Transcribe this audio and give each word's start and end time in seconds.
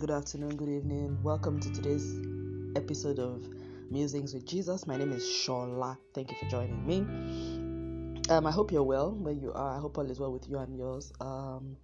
good 0.00 0.10
afternoon, 0.10 0.56
good 0.56 0.70
evening. 0.70 1.18
Welcome 1.22 1.60
to 1.60 1.70
today's 1.70 2.16
episode 2.74 3.18
of 3.18 3.46
Musings 3.90 4.32
with 4.32 4.46
Jesus. 4.46 4.86
My 4.86 4.96
name 4.96 5.12
is 5.12 5.22
Shola. 5.24 5.98
Thank 6.14 6.30
you 6.30 6.38
for 6.38 6.46
joining 6.46 6.86
me. 6.86 7.00
Um, 8.30 8.46
I 8.46 8.50
hope 8.50 8.72
you're 8.72 8.82
well 8.82 9.10
where 9.10 9.34
you 9.34 9.52
are. 9.52 9.76
I 9.76 9.78
hope 9.78 9.98
all 9.98 10.10
is 10.10 10.18
well 10.18 10.32
with 10.32 10.48
you 10.48 10.56
and 10.56 10.74
yours. 10.74 11.12
Um, 11.20 11.76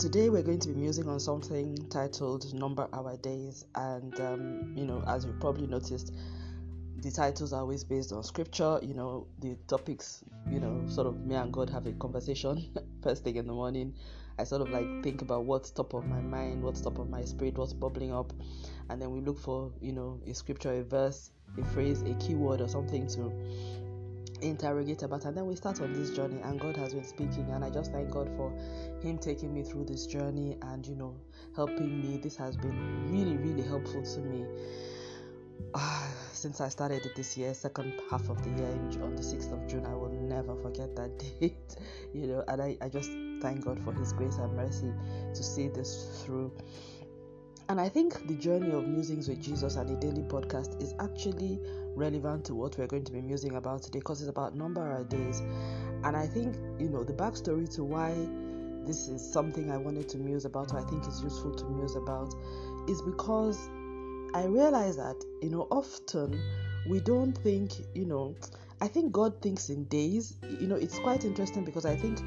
today 0.00 0.30
we're 0.30 0.42
going 0.42 0.60
to 0.60 0.68
be 0.68 0.76
musing 0.76 1.06
on 1.06 1.20
something 1.20 1.76
titled 1.90 2.54
Number 2.54 2.88
Our 2.94 3.18
Days, 3.18 3.66
and 3.74 4.18
um, 4.20 4.72
you 4.74 4.86
know, 4.86 5.04
as 5.06 5.26
you 5.26 5.34
probably 5.40 5.66
noticed, 5.66 6.10
the 7.02 7.10
titles 7.10 7.52
are 7.52 7.60
always 7.60 7.84
based 7.84 8.14
on 8.14 8.24
scripture. 8.24 8.78
You 8.80 8.94
know, 8.94 9.26
the 9.40 9.58
topics, 9.68 10.24
you 10.50 10.58
know, 10.58 10.84
sort 10.88 11.06
of 11.06 11.20
me 11.26 11.34
and 11.34 11.52
God 11.52 11.68
have 11.68 11.86
a 11.86 11.92
conversation 11.92 12.70
first 13.02 13.24
thing 13.24 13.36
in 13.36 13.46
the 13.46 13.52
morning 13.52 13.92
I 14.38 14.44
sort 14.44 14.62
of 14.62 14.70
like 14.70 15.02
think 15.02 15.22
about 15.22 15.44
what's 15.44 15.70
top 15.70 15.94
of 15.94 16.06
my 16.06 16.20
mind, 16.20 16.62
what's 16.62 16.80
top 16.80 16.98
of 16.98 17.08
my 17.08 17.24
spirit, 17.24 17.56
what's 17.56 17.72
bubbling 17.72 18.12
up, 18.12 18.32
and 18.90 19.00
then 19.00 19.10
we 19.10 19.20
look 19.20 19.38
for 19.38 19.70
you 19.80 19.92
know 19.92 20.20
a 20.26 20.34
scripture, 20.34 20.72
a 20.72 20.82
verse, 20.82 21.30
a 21.58 21.64
phrase, 21.66 22.02
a 22.02 22.14
keyword, 22.14 22.60
or 22.60 22.68
something 22.68 23.06
to 23.08 23.32
interrogate 24.42 25.02
about 25.02 25.24
and 25.24 25.36
then 25.36 25.46
we 25.46 25.56
start 25.56 25.80
on 25.80 25.92
this 25.92 26.10
journey 26.10 26.40
and 26.42 26.60
god 26.60 26.76
has 26.76 26.92
been 26.92 27.04
speaking 27.04 27.48
and 27.52 27.64
i 27.64 27.70
just 27.70 27.92
thank 27.92 28.10
god 28.10 28.28
for 28.36 28.52
him 29.00 29.16
taking 29.16 29.54
me 29.54 29.62
through 29.62 29.84
this 29.84 30.06
journey 30.06 30.56
and 30.62 30.86
you 30.86 30.94
know 30.94 31.16
helping 31.54 32.00
me. 32.00 32.18
This 32.18 32.36
has 32.36 32.56
been 32.56 33.10
really 33.10 33.36
really 33.36 33.66
helpful 33.66 34.02
to 34.02 34.20
me 34.20 34.44
uh, 35.74 36.06
since 36.32 36.60
i 36.60 36.68
started 36.68 37.04
it 37.04 37.14
this 37.16 37.36
year 37.36 37.54
second 37.54 37.92
half 38.10 38.28
of 38.28 38.42
the 38.42 38.50
year 38.50 38.70
on 39.02 39.14
the 39.16 39.22
6th 39.22 39.52
of 39.52 39.66
june 39.68 39.84
i 39.86 39.94
will 39.94 40.12
never 40.12 40.54
forget 40.56 40.94
that 40.96 41.18
date 41.40 41.76
you 42.12 42.26
know 42.26 42.44
and 42.48 42.60
i, 42.60 42.76
I 42.80 42.88
just 42.88 43.10
thank 43.44 43.62
God 43.62 43.78
for 43.84 43.92
His 43.92 44.14
grace 44.14 44.38
and 44.38 44.56
mercy 44.56 44.90
to 45.34 45.42
see 45.42 45.68
this 45.68 46.22
through. 46.24 46.50
And 47.68 47.78
I 47.78 47.90
think 47.90 48.26
the 48.26 48.34
journey 48.34 48.70
of 48.70 48.86
musings 48.86 49.28
with 49.28 49.42
Jesus 49.42 49.76
and 49.76 49.86
the 49.88 49.96
daily 49.96 50.22
podcast 50.22 50.82
is 50.82 50.94
actually 50.98 51.60
relevant 51.94 52.46
to 52.46 52.54
what 52.54 52.78
we're 52.78 52.86
going 52.86 53.04
to 53.04 53.12
be 53.12 53.20
musing 53.20 53.56
about 53.56 53.82
today 53.82 53.98
because 53.98 54.22
it's 54.22 54.30
about 54.30 54.54
number 54.54 54.90
of 54.92 55.10
days. 55.10 55.40
And 56.04 56.16
I 56.16 56.26
think, 56.26 56.56
you 56.78 56.88
know, 56.88 57.04
the 57.04 57.12
backstory 57.12 57.72
to 57.74 57.84
why 57.84 58.14
this 58.86 59.08
is 59.08 59.22
something 59.32 59.70
I 59.70 59.76
wanted 59.76 60.08
to 60.10 60.18
muse 60.18 60.46
about, 60.46 60.72
or 60.72 60.80
I 60.80 60.84
think 60.84 61.06
is 61.06 61.22
useful 61.22 61.54
to 61.54 61.64
muse 61.66 61.96
about, 61.96 62.34
is 62.88 63.02
because 63.02 63.68
I 64.34 64.44
realize 64.46 64.96
that, 64.96 65.16
you 65.40 65.48
know, 65.48 65.68
often 65.70 66.38
we 66.88 67.00
don't 67.00 67.32
think, 67.32 67.72
you 67.94 68.04
know, 68.04 68.34
I 68.80 68.88
think 68.88 69.12
God 69.12 69.40
thinks 69.40 69.70
in 69.70 69.84
days. 69.84 70.34
You 70.60 70.66
know, 70.66 70.74
it's 70.74 70.98
quite 70.98 71.24
interesting 71.24 71.64
because 71.64 71.86
I 71.86 71.94
think 71.94 72.20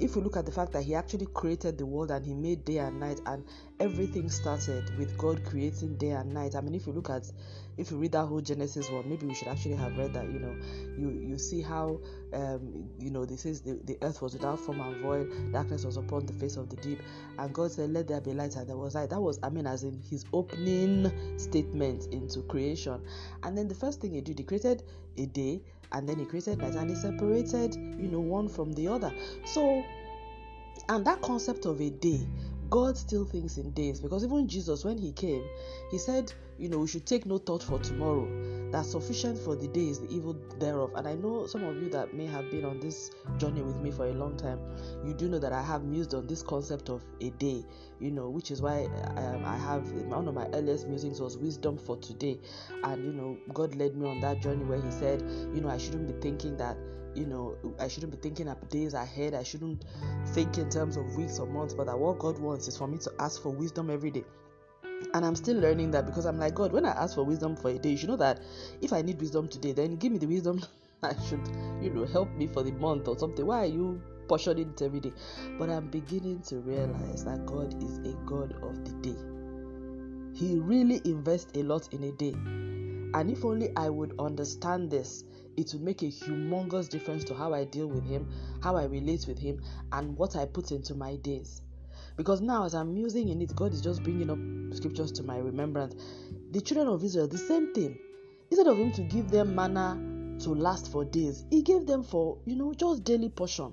if 0.00 0.16
we 0.16 0.22
look 0.22 0.36
at 0.36 0.46
the 0.46 0.52
fact 0.52 0.72
that 0.72 0.82
he 0.82 0.94
actually 0.94 1.26
created 1.26 1.76
the 1.76 1.84
world 1.84 2.10
and 2.10 2.24
he 2.24 2.32
made 2.32 2.64
day 2.64 2.78
and 2.78 2.98
night 2.98 3.20
and 3.26 3.44
everything 3.80 4.30
started 4.30 4.96
with 4.98 5.16
god 5.18 5.44
creating 5.44 5.94
day 5.96 6.10
and 6.10 6.32
night 6.32 6.54
i 6.56 6.60
mean 6.60 6.74
if 6.74 6.86
you 6.86 6.92
look 6.92 7.10
at 7.10 7.30
if 7.80 7.90
you 7.90 7.96
read 7.96 8.12
that 8.12 8.26
whole 8.26 8.40
genesis 8.40 8.90
one 8.90 9.08
maybe 9.08 9.26
we 9.26 9.34
should 9.34 9.48
actually 9.48 9.74
have 9.74 9.96
read 9.96 10.12
that 10.12 10.26
you 10.26 10.38
know. 10.38 10.54
You 10.98 11.10
you 11.10 11.38
see 11.38 11.62
how 11.62 11.98
um 12.34 12.88
you 12.98 13.10
know 13.10 13.24
this 13.24 13.46
is 13.46 13.62
the, 13.62 13.80
the 13.84 13.96
earth 14.02 14.20
was 14.20 14.34
without 14.34 14.60
form 14.60 14.80
and 14.80 15.00
void 15.00 15.52
darkness 15.52 15.84
was 15.84 15.96
upon 15.96 16.26
the 16.26 16.32
face 16.34 16.56
of 16.56 16.68
the 16.68 16.76
deep. 16.76 17.00
And 17.38 17.54
god 17.54 17.72
said 17.72 17.90
let 17.90 18.08
there 18.08 18.20
be 18.20 18.32
light 18.32 18.56
and 18.56 18.68
there 18.68 18.76
was 18.76 18.94
light. 18.94 19.10
That 19.10 19.20
was 19.20 19.38
i 19.42 19.48
mean 19.48 19.66
as 19.66 19.82
in 19.82 19.98
his 20.10 20.24
opening 20.32 21.10
statement 21.38 22.12
into 22.12 22.42
creation. 22.42 23.00
And 23.42 23.56
then 23.56 23.66
the 23.66 23.74
first 23.74 24.00
thing 24.00 24.12
he 24.12 24.20
did 24.20 24.38
he 24.38 24.44
created 24.44 24.82
a 25.16 25.26
day 25.26 25.62
and 25.92 26.08
then 26.08 26.18
he 26.18 26.26
created 26.26 26.58
night 26.58 26.74
and 26.74 26.90
he 26.90 26.96
separated 26.96 27.74
you 27.74 28.08
know 28.08 28.20
one 28.20 28.48
from 28.48 28.72
the 28.74 28.88
other. 28.88 29.12
So 29.46 29.82
and 30.88 31.04
that 31.06 31.22
concept 31.22 31.66
of 31.66 31.80
a 31.80 31.90
day 31.90 32.26
God 32.70 32.96
still 32.96 33.24
thinks 33.24 33.58
in 33.58 33.72
days 33.72 34.00
because 34.00 34.24
even 34.24 34.46
Jesus, 34.46 34.84
when 34.84 34.96
he 34.96 35.10
came, 35.12 35.44
he 35.90 35.98
said, 35.98 36.32
You 36.56 36.68
know, 36.68 36.78
we 36.78 36.86
should 36.86 37.04
take 37.04 37.26
no 37.26 37.38
thought 37.38 37.62
for 37.64 37.80
tomorrow, 37.80 38.28
That's 38.70 38.92
sufficient 38.92 39.38
for 39.38 39.56
the 39.56 39.66
day 39.66 39.88
is 39.88 39.98
the 39.98 40.08
evil 40.08 40.36
thereof. 40.60 40.92
And 40.94 41.08
I 41.08 41.14
know 41.14 41.46
some 41.46 41.64
of 41.64 41.82
you 41.82 41.88
that 41.90 42.14
may 42.14 42.26
have 42.26 42.48
been 42.50 42.64
on 42.64 42.78
this 42.78 43.10
journey 43.38 43.62
with 43.62 43.76
me 43.80 43.90
for 43.90 44.06
a 44.06 44.12
long 44.12 44.36
time, 44.36 44.60
you 45.04 45.14
do 45.14 45.28
know 45.28 45.40
that 45.40 45.52
I 45.52 45.62
have 45.62 45.82
mused 45.82 46.14
on 46.14 46.28
this 46.28 46.42
concept 46.42 46.90
of 46.90 47.02
a 47.20 47.30
day, 47.30 47.64
you 47.98 48.12
know, 48.12 48.30
which 48.30 48.52
is 48.52 48.62
why 48.62 48.84
um, 49.16 49.44
I 49.44 49.56
have 49.56 49.90
one 49.92 50.28
of 50.28 50.34
my 50.34 50.46
earliest 50.54 50.86
musings 50.86 51.20
was 51.20 51.36
wisdom 51.36 51.76
for 51.76 51.96
today. 51.96 52.38
And, 52.84 53.04
you 53.04 53.12
know, 53.12 53.36
God 53.52 53.74
led 53.74 53.96
me 53.96 54.08
on 54.08 54.20
that 54.20 54.40
journey 54.40 54.64
where 54.64 54.80
he 54.80 54.90
said, 54.92 55.22
You 55.52 55.60
know, 55.60 55.68
I 55.68 55.78
shouldn't 55.78 56.06
be 56.06 56.20
thinking 56.20 56.56
that 56.58 56.76
you 57.14 57.26
know 57.26 57.56
i 57.78 57.88
shouldn't 57.88 58.12
be 58.12 58.18
thinking 58.18 58.48
of 58.48 58.68
days 58.68 58.94
ahead. 58.94 59.34
I 59.34 59.42
shouldn't 59.42 59.84
think 60.28 60.58
in 60.58 60.70
terms 60.70 60.96
of 60.96 61.16
weeks 61.16 61.38
or 61.38 61.46
months 61.46 61.74
but 61.74 61.86
that 61.86 61.98
what 61.98 62.18
god 62.18 62.38
wants 62.38 62.68
is 62.68 62.76
for 62.76 62.86
me 62.86 62.98
to 62.98 63.12
ask 63.18 63.42
for 63.42 63.50
wisdom 63.50 63.90
every 63.90 64.10
day. 64.10 64.24
And 65.14 65.24
i'm 65.24 65.34
still 65.34 65.56
learning 65.56 65.90
that 65.92 66.06
because 66.06 66.26
i'm 66.26 66.38
like 66.38 66.54
god 66.54 66.72
when 66.72 66.84
i 66.84 66.90
ask 66.90 67.14
for 67.14 67.24
wisdom 67.24 67.56
for 67.56 67.70
a 67.70 67.78
day 67.78 67.90
you 67.90 68.06
know 68.06 68.16
that 68.16 68.40
if 68.80 68.92
i 68.92 69.02
need 69.02 69.18
wisdom 69.20 69.48
today 69.48 69.72
then 69.72 69.96
give 69.96 70.12
me 70.12 70.18
the 70.18 70.26
wisdom 70.26 70.62
i 71.02 71.14
should 71.28 71.40
you 71.80 71.90
know 71.90 72.04
help 72.04 72.30
me 72.32 72.46
for 72.46 72.62
the 72.62 72.72
month 72.72 73.08
or 73.08 73.18
something. 73.18 73.46
Why 73.46 73.62
are 73.62 73.66
you 73.66 74.00
portioning 74.28 74.70
it 74.70 74.82
every 74.82 75.00
day? 75.00 75.12
But 75.58 75.70
i'm 75.70 75.88
beginning 75.88 76.42
to 76.42 76.56
realize 76.56 77.24
that 77.24 77.46
god 77.46 77.82
is 77.82 77.98
a 77.98 78.14
god 78.26 78.54
of 78.62 78.84
the 78.84 78.92
day. 79.00 79.16
He 80.38 80.58
really 80.58 81.00
invests 81.04 81.50
a 81.58 81.62
lot 81.62 81.92
in 81.92 82.04
a 82.04 82.12
day. 82.12 82.34
And 83.12 83.30
if 83.30 83.44
only 83.44 83.70
i 83.76 83.88
would 83.88 84.14
understand 84.20 84.90
this 84.90 85.24
it 85.60 85.72
will 85.74 85.82
make 85.82 86.02
a 86.02 86.06
humongous 86.06 86.88
difference 86.88 87.22
to 87.24 87.34
how 87.34 87.52
I 87.52 87.64
deal 87.64 87.86
with 87.86 88.04
Him, 88.04 88.26
how 88.62 88.76
I 88.76 88.84
relate 88.84 89.26
with 89.28 89.38
Him, 89.38 89.60
and 89.92 90.16
what 90.16 90.34
I 90.34 90.46
put 90.46 90.72
into 90.72 90.94
my 90.94 91.16
days. 91.16 91.62
Because 92.16 92.40
now, 92.40 92.64
as 92.64 92.74
I'm 92.74 92.94
musing 92.94 93.28
in 93.28 93.40
it, 93.42 93.54
God 93.54 93.72
is 93.72 93.80
just 93.80 94.02
bringing 94.02 94.30
up 94.30 94.74
scriptures 94.74 95.12
to 95.12 95.22
my 95.22 95.38
remembrance. 95.38 95.94
The 96.50 96.60
children 96.60 96.88
of 96.88 97.04
Israel, 97.04 97.28
the 97.28 97.38
same 97.38 97.72
thing. 97.74 97.98
Instead 98.50 98.66
of 98.66 98.78
Him 98.78 98.90
to 98.92 99.02
give 99.02 99.30
them 99.30 99.54
manna 99.54 99.98
to 100.40 100.50
last 100.50 100.90
for 100.90 101.04
days, 101.04 101.44
He 101.50 101.62
gave 101.62 101.86
them 101.86 102.02
for, 102.02 102.38
you 102.46 102.56
know, 102.56 102.72
just 102.72 103.04
daily 103.04 103.28
portion. 103.28 103.72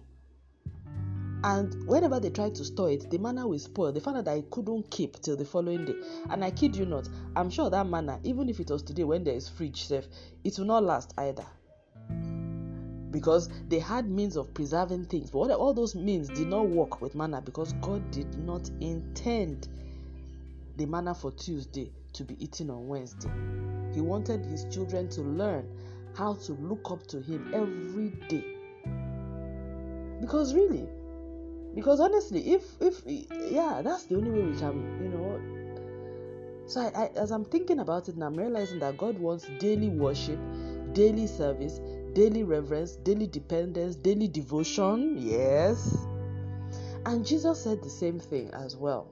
And 1.44 1.88
whenever 1.88 2.20
they 2.20 2.31
tried 2.31 2.56
to 2.56 2.66
store 2.66 2.92
it, 2.92 3.09
the 3.09 3.18
manna 3.18 3.47
will 3.47 3.59
spoil. 3.59 3.92
They 3.94 4.00
found 4.02 4.18
out 4.18 4.26
that 4.26 4.38
it 4.38 4.50
couldn't 4.50 4.90
keep 4.90 5.22
till 5.22 5.38
the 5.38 5.46
following 5.46 5.86
day. 5.86 5.96
And 6.30 6.44
I 6.44 6.52
kid 6.52 6.76
you 6.76 6.86
not, 6.86 7.08
I'm 7.36 7.50
sure 7.50 7.70
that 7.70 7.88
manna, 7.88 8.20
even 8.24 8.50
if 8.50 8.59
it 8.59 8.70
was 8.70 8.84
today 8.84 9.03
when 9.06 9.24
there 9.24 9.36
is 9.36 9.47
fridge 9.47 9.88
safe, 9.88 10.08
it 10.44 10.58
will 10.58 10.66
not 10.66 10.84
last 10.84 11.14
either 11.18 11.46
because 13.17 13.50
they 13.67 13.79
had 13.79 14.07
means 14.07 14.38
of 14.38 14.53
preserving 14.53 15.05
things. 15.05 15.31
But 15.31 15.50
all 15.50 15.73
those 15.73 15.95
means 15.95 16.28
did 16.29 16.47
not 16.47 16.67
work 16.67 17.01
with 17.01 17.16
manna 17.16 17.41
because 17.41 17.73
God 17.81 18.11
did 18.11 18.38
not 18.38 18.69
intend 18.79 19.67
the 20.75 20.85
manna 20.85 21.16
for 21.16 21.31
Tuesday 21.31 21.91
to 22.13 22.23
be 22.23 22.35
eaten 22.44 22.69
on 22.69 22.88
Wednesday. 22.88 23.31
He 23.91 24.01
wanted 24.01 24.45
his 24.45 24.66
children 24.66 25.09
to 25.09 25.22
learn 25.22 25.67
how 26.16 26.35
to 26.35 26.53
look 26.53 26.91
up 26.91 27.07
to 27.07 27.19
him 27.19 27.50
every 27.55 28.09
day. 28.28 28.45
Because 30.22 30.53
really, 30.53 30.88
because 31.73 31.99
honestly, 31.99 32.53
if 32.53 32.63
if 32.79 33.01
yeah, 33.51 33.81
that's 33.84 34.03
the 34.03 34.16
only 34.16 34.29
way 34.29 34.44
we 34.44 34.59
can, 34.59 34.75
you 35.01 35.09
know. 35.09 36.67
So 36.67 36.81
I, 36.81 37.05
I, 37.05 37.09
as 37.16 37.31
I'm 37.31 37.45
thinking 37.45 37.79
about 37.79 38.09
it, 38.09 38.13
and 38.13 38.23
I'm 38.23 38.35
realizing 38.35 38.78
that 38.79 38.95
God 38.95 39.17
wants 39.17 39.47
daily 39.57 39.89
worship, 39.89 40.39
daily 40.94 41.25
service, 41.25 41.79
daily 42.13 42.44
reverence, 42.44 42.95
daily 42.97 43.28
dependence, 43.28 43.95
daily 43.95 44.28
devotion. 44.28 45.16
Yes. 45.18 46.06
And 47.06 47.25
Jesus 47.25 47.63
said 47.63 47.81
the 47.81 47.90
same 47.90 48.19
thing 48.19 48.50
as 48.53 48.75
well. 48.75 49.12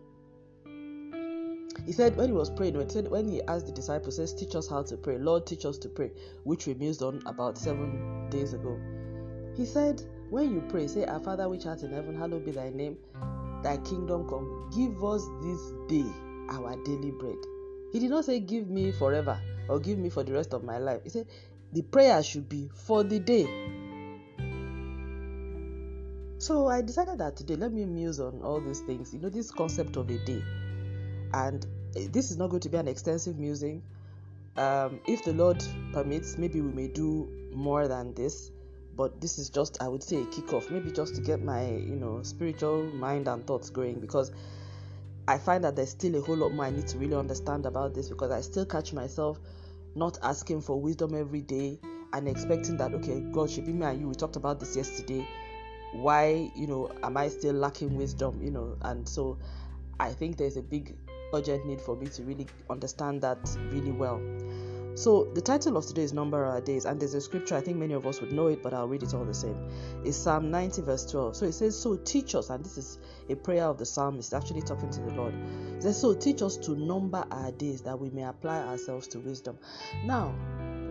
He 1.85 1.91
said 1.91 2.15
when 2.17 2.29
he 2.29 2.33
was 2.33 2.49
praying, 2.49 2.75
when 2.75 2.87
he, 2.87 2.93
said, 2.93 3.09
when 3.09 3.27
he 3.27 3.41
asked 3.43 3.67
the 3.67 3.71
disciples, 3.71 4.15
says, 4.15 4.33
Teach 4.33 4.55
us 4.55 4.67
how 4.67 4.81
to 4.83 4.97
pray. 4.97 5.17
Lord, 5.17 5.45
teach 5.45 5.65
us 5.65 5.77
to 5.79 5.89
pray, 5.89 6.11
which 6.43 6.65
we 6.65 6.73
mused 6.73 7.03
on 7.03 7.21
about 7.25 7.57
seven 7.57 8.27
days 8.29 8.53
ago. 8.53 8.79
He 9.55 9.65
said, 9.65 10.01
When 10.29 10.51
you 10.51 10.61
pray, 10.67 10.87
say, 10.87 11.05
Our 11.05 11.19
Father 11.19 11.47
which 11.47 11.65
art 11.65 11.83
in 11.83 11.91
heaven, 11.91 12.17
hallowed 12.17 12.45
be 12.45 12.51
thy 12.51 12.69
name, 12.69 12.97
thy 13.63 13.77
kingdom 13.77 14.27
come. 14.27 14.69
Give 14.75 15.03
us 15.03 15.25
this 15.41 15.61
day 15.87 16.09
our 16.49 16.75
daily 16.83 17.11
bread. 17.11 17.37
He 17.91 17.99
did 17.99 18.09
not 18.09 18.25
say, 18.25 18.39
Give 18.39 18.67
me 18.67 18.91
forever 18.91 19.39
or 19.69 19.79
give 19.79 19.97
me 19.97 20.09
for 20.09 20.23
the 20.23 20.33
rest 20.33 20.53
of 20.53 20.63
my 20.63 20.77
life. 20.77 21.01
He 21.03 21.09
said, 21.09 21.27
the 21.75 21.81
prayer 21.81 22.23
should 22.23 22.47
be 22.47 22.69
for 22.73 23.03
the 23.03 23.19
day. 23.19 23.45
So 26.37 26.67
I 26.67 26.81
decided 26.81 27.17
that 27.17 27.35
today 27.35 27.57
let 27.57 27.73
me 27.73 27.83
muse 27.83 28.21
on 28.21 28.41
all 28.43 28.61
these 28.61 28.79
things. 28.79 29.13
You 29.13 29.19
know, 29.19 29.27
this 29.27 29.51
concept 29.51 29.97
of 29.97 30.09
a 30.09 30.17
day, 30.25 30.41
and 31.33 31.65
eh, 31.97 32.07
this 32.09 32.31
is 32.31 32.37
not 32.37 32.49
going 32.49 32.61
to 32.61 32.69
be 32.69 32.77
an 32.77 32.87
extensive 32.87 33.37
musing. 33.37 33.83
Um, 34.55 35.01
if 35.05 35.25
the 35.25 35.33
Lord 35.33 35.61
permits, 35.91 36.37
maybe 36.37 36.61
we 36.61 36.71
may 36.71 36.87
do 36.87 37.29
more 37.53 37.89
than 37.89 38.13
this. 38.13 38.51
But 38.95 39.19
this 39.19 39.37
is 39.37 39.49
just, 39.49 39.81
I 39.81 39.89
would 39.89 40.01
say, 40.01 40.21
a 40.21 40.25
kickoff. 40.25 40.71
Maybe 40.71 40.91
just 40.91 41.15
to 41.15 41.21
get 41.21 41.43
my, 41.43 41.65
you 41.67 41.97
know, 41.97 42.23
spiritual 42.23 42.83
mind 42.83 43.27
and 43.27 43.45
thoughts 43.45 43.69
going 43.69 43.99
because 43.99 44.31
I 45.27 45.39
find 45.39 45.65
that 45.65 45.75
there's 45.75 45.89
still 45.89 46.15
a 46.15 46.21
whole 46.21 46.37
lot 46.37 46.53
more 46.53 46.63
I 46.63 46.69
need 46.69 46.87
to 46.87 46.97
really 46.97 47.15
understand 47.15 47.65
about 47.65 47.93
this 47.93 48.07
because 48.07 48.31
I 48.31 48.39
still 48.39 48.65
catch 48.65 48.93
myself 48.93 49.37
not 49.95 50.17
asking 50.21 50.61
for 50.61 50.79
wisdom 50.79 51.15
every 51.15 51.41
day 51.41 51.79
and 52.13 52.27
expecting 52.27 52.77
that 52.77 52.93
okay 52.93 53.21
god 53.31 53.49
should 53.49 53.65
be 53.65 53.73
me 53.73 53.85
and 53.85 53.99
you 53.99 54.07
we 54.07 54.13
talked 54.15 54.35
about 54.35 54.59
this 54.59 54.75
yesterday 54.75 55.25
why 55.93 56.51
you 56.55 56.67
know 56.67 56.91
am 57.03 57.17
i 57.17 57.27
still 57.27 57.53
lacking 57.53 57.95
wisdom 57.95 58.39
you 58.41 58.51
know 58.51 58.77
and 58.81 59.07
so 59.07 59.37
I 59.99 60.11
think 60.11 60.37
there's 60.37 60.57
a 60.57 60.61
big 60.61 60.97
urgent 61.33 61.65
need 61.65 61.81
for 61.81 61.95
me 61.95 62.07
to 62.07 62.23
really 62.23 62.47
understand 62.69 63.21
that 63.21 63.39
really 63.71 63.91
well. 63.91 64.21
So, 64.95 65.25
the 65.33 65.41
title 65.41 65.75
of 65.75 65.85
today 65.85 66.03
is 66.03 66.13
Number 66.13 66.45
Our 66.45 66.61
Days, 66.61 66.85
and 66.85 66.97
there's 66.97 67.15
a 67.15 67.19
scripture, 67.19 67.55
I 67.55 67.59
think 67.59 67.75
many 67.75 67.93
of 67.93 68.07
us 68.07 68.21
would 68.21 68.31
know 68.31 68.47
it, 68.47 68.63
but 68.63 68.73
I'll 68.73 68.87
read 68.87 69.03
it 69.03 69.13
all 69.13 69.25
the 69.25 69.33
same. 69.33 69.69
It's 70.05 70.15
Psalm 70.15 70.49
90, 70.49 70.83
verse 70.83 71.05
12. 71.11 71.35
So 71.35 71.45
it 71.45 71.51
says, 71.51 71.77
So 71.77 71.97
teach 71.97 72.33
us, 72.33 72.49
and 72.49 72.63
this 72.63 72.77
is 72.77 72.99
a 73.27 73.35
prayer 73.35 73.65
of 73.65 73.77
the 73.77 73.85
psalmist, 73.85 74.33
actually 74.33 74.61
talking 74.61 74.89
to 74.91 75.01
the 75.01 75.11
Lord. 75.11 75.33
It 75.75 75.83
says, 75.83 75.99
So 75.99 76.13
teach 76.13 76.41
us 76.41 76.55
to 76.59 76.77
number 76.77 77.25
our 77.29 77.51
days 77.51 77.81
that 77.81 77.99
we 77.99 78.09
may 78.11 78.23
apply 78.23 78.61
ourselves 78.61 79.07
to 79.09 79.19
wisdom. 79.19 79.57
Now, 80.05 80.33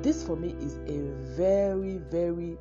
this 0.03 0.23
for 0.23 0.37
me 0.37 0.55
is 0.61 0.77
a 0.87 1.01
very, 1.35 1.97
very 1.97 2.59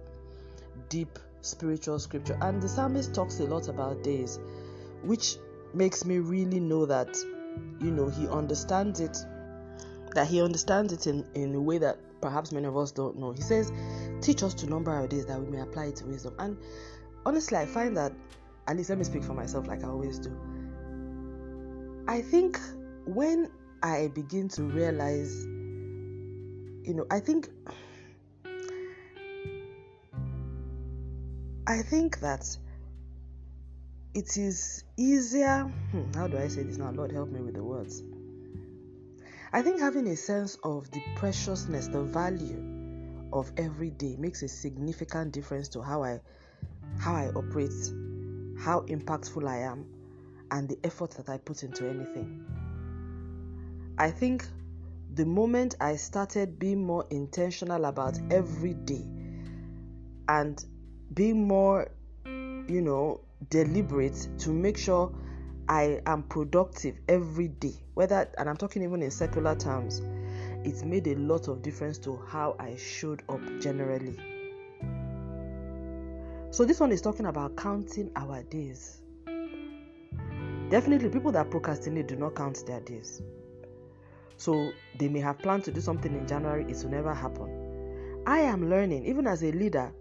deep 0.87 1.19
spiritual 1.41 1.99
scripture, 1.99 2.37
and 2.41 2.61
the 2.61 2.69
psalmist 2.69 3.13
talks 3.13 3.41
a 3.41 3.43
lot 3.43 3.67
about 3.67 4.01
days, 4.01 4.39
which 5.03 5.35
makes 5.73 6.05
me 6.05 6.19
really 6.19 6.61
know 6.61 6.85
that, 6.85 7.13
you 7.81 7.91
know, 7.91 8.07
he 8.07 8.29
understands 8.29 9.01
it 9.01 9.17
that 10.15 10.27
he 10.27 10.41
understands 10.41 10.93
it 10.93 11.07
in, 11.07 11.25
in 11.33 11.55
a 11.55 11.61
way 11.61 11.77
that 11.77 11.97
perhaps 12.21 12.51
many 12.51 12.65
of 12.65 12.77
us 12.77 12.91
don't 12.91 13.17
know. 13.17 13.31
He 13.31 13.41
says, 13.41 13.71
Teach 14.21 14.43
us 14.43 14.53
to 14.55 14.67
number 14.67 14.91
our 14.91 15.07
days 15.07 15.25
that 15.25 15.39
we 15.39 15.49
may 15.49 15.61
apply 15.61 15.85
it 15.85 15.97
to 15.97 16.05
wisdom. 16.05 16.35
And 16.39 16.57
honestly, 17.25 17.57
I 17.57 17.65
find 17.65 17.97
that, 17.97 18.13
at 18.67 18.77
least 18.77 18.89
let 18.89 18.97
me 18.97 19.03
speak 19.03 19.23
for 19.23 19.33
myself 19.33 19.67
like 19.67 19.83
I 19.83 19.87
always 19.87 20.19
do. 20.19 20.35
I 22.07 22.21
think 22.21 22.59
when 23.05 23.51
I 23.81 24.09
begin 24.13 24.47
to 24.49 24.63
realize, 24.63 25.43
you 25.43 26.93
know, 26.93 27.05
I 27.11 27.19
think. 27.19 27.49
I 31.65 31.81
think 31.81 32.19
that 32.19 32.57
it 34.13 34.37
is 34.37 34.83
easier. 34.97 35.71
Hmm, 35.91 36.13
how 36.13 36.27
do 36.27 36.37
I 36.37 36.47
say 36.49 36.63
this 36.63 36.77
now? 36.77 36.91
Lord, 36.91 37.11
help 37.11 37.29
me 37.29 37.39
with 37.39 37.55
the 37.55 37.63
words 37.63 38.03
I 39.55 39.61
think 39.61 39.79
having 39.79 40.07
a 40.07 40.15
sense 40.15 40.57
of 40.63 40.89
the 40.89 40.99
preciousness, 41.15 41.87
the 41.87 42.01
value 42.01 42.59
of 43.31 43.51
every 43.55 43.91
day 43.91 44.15
makes 44.17 44.41
a 44.41 44.47
significant 44.47 45.31
difference 45.31 45.67
to 45.69 45.81
how 45.83 46.03
I 46.03 46.19
how 46.97 47.13
I 47.13 47.27
operate, 47.27 47.71
how 48.57 48.81
impactful 48.87 49.47
I 49.47 49.59
am, 49.59 49.85
and 50.49 50.67
the 50.67 50.79
effort 50.83 51.11
that 51.11 51.29
I 51.29 51.37
put 51.37 51.61
into 51.61 51.87
anything. 51.87 52.43
I 53.99 54.09
think 54.09 54.43
the 55.13 55.25
moment 55.25 55.75
I 55.79 55.97
started 55.97 56.57
being 56.57 56.83
more 56.83 57.05
intentional 57.11 57.85
about 57.85 58.17
every 58.31 58.73
day 58.73 59.05
and 60.27 60.65
being 61.13 61.47
more, 61.47 61.91
you 62.25 62.81
know, 62.81 63.21
deliberate 63.51 64.29
to 64.39 64.49
make 64.49 64.77
sure 64.77 65.13
I 65.69 66.01
am 66.05 66.23
productive 66.23 66.97
every 67.07 67.47
day, 67.47 67.75
whether, 67.93 68.29
and 68.37 68.49
I'm 68.49 68.57
talking 68.57 68.83
even 68.83 69.01
in 69.01 69.11
secular 69.11 69.55
terms, 69.55 70.01
it's 70.63 70.83
made 70.83 71.07
a 71.07 71.15
lot 71.15 71.47
of 71.47 71.61
difference 71.61 71.97
to 71.99 72.17
how 72.27 72.55
I 72.59 72.75
showed 72.75 73.23
up 73.29 73.41
generally. 73.59 74.17
So, 76.51 76.65
this 76.65 76.79
one 76.79 76.91
is 76.91 77.01
talking 77.01 77.25
about 77.25 77.55
counting 77.55 78.11
our 78.15 78.43
days. 78.43 79.01
Definitely, 80.69 81.09
people 81.09 81.31
that 81.31 81.49
procrastinate 81.49 82.07
do 82.07 82.15
not 82.15 82.35
count 82.35 82.63
their 82.65 82.79
days. 82.81 83.21
So, 84.37 84.71
they 84.99 85.07
may 85.07 85.19
have 85.19 85.39
planned 85.39 85.63
to 85.65 85.71
do 85.71 85.81
something 85.81 86.13
in 86.13 86.27
January, 86.27 86.65
it 86.69 86.77
will 86.83 86.91
never 86.91 87.13
happen. 87.13 88.21
I 88.25 88.39
am 88.39 88.69
learning, 88.69 89.05
even 89.05 89.27
as 89.27 89.43
a 89.43 89.51
leader. 89.51 89.93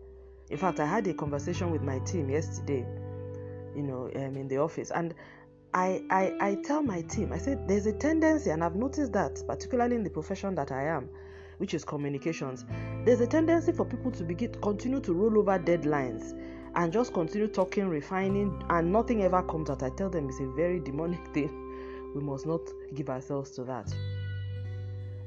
In 0.51 0.59
fact, 0.59 0.81
I 0.81 0.87
had 0.87 1.07
a 1.07 1.15
conversation 1.15 1.71
with 1.71 1.83
my 1.83 1.99
team 2.01 2.29
yesterday, 2.29 2.87
you 3.75 3.83
know, 3.83 4.11
um, 4.15 4.37
in 4.37 4.49
the 4.49 4.59
office, 4.59 4.91
and 4.91 5.15
I, 5.75 6.03
I, 6.11 6.35
I 6.41 6.55
tell 6.57 6.83
my 6.83 7.01
team, 7.03 7.33
I 7.33 7.39
said, 7.39 7.67
there's 7.67 7.87
a 7.87 7.93
tendency, 7.93 8.51
and 8.51 8.63
I've 8.63 8.77
noticed 8.77 9.13
that, 9.15 9.43
particularly 9.47 9.97
in 9.97 10.05
the 10.05 10.11
profession 10.11 10.55
that 10.57 10.71
I 10.71 10.85
am, 10.85 11.09
which 11.57 11.73
is 11.73 11.83
communications, 11.83 12.67
there's 13.07 13.21
a 13.21 13.27
tendency 13.27 13.73
for 13.73 13.87
people 13.87 14.11
to 14.11 14.23
begin 14.23 14.53
continue 14.61 15.01
to 15.01 15.15
roll 15.15 15.39
over 15.39 15.59
deadlines 15.59 16.39
and 16.75 16.93
just 16.93 17.15
continue 17.15 17.49
talking, 17.49 17.89
refining, 17.89 18.63
and 18.69 18.93
nothing 18.93 19.23
ever 19.23 19.43
comes 19.43 19.71
out. 19.71 19.83
I 19.83 19.89
tell 19.91 20.11
them 20.11 20.29
it's 20.29 20.41
a 20.41 20.47
very 20.53 20.79
demonic 20.79 21.27
thing. 21.35 22.13
We 22.15 22.21
must 22.21 22.45
not 22.47 22.61
give 22.95 23.09
ourselves 23.09 23.53
to 23.53 23.65
that. 23.65 23.95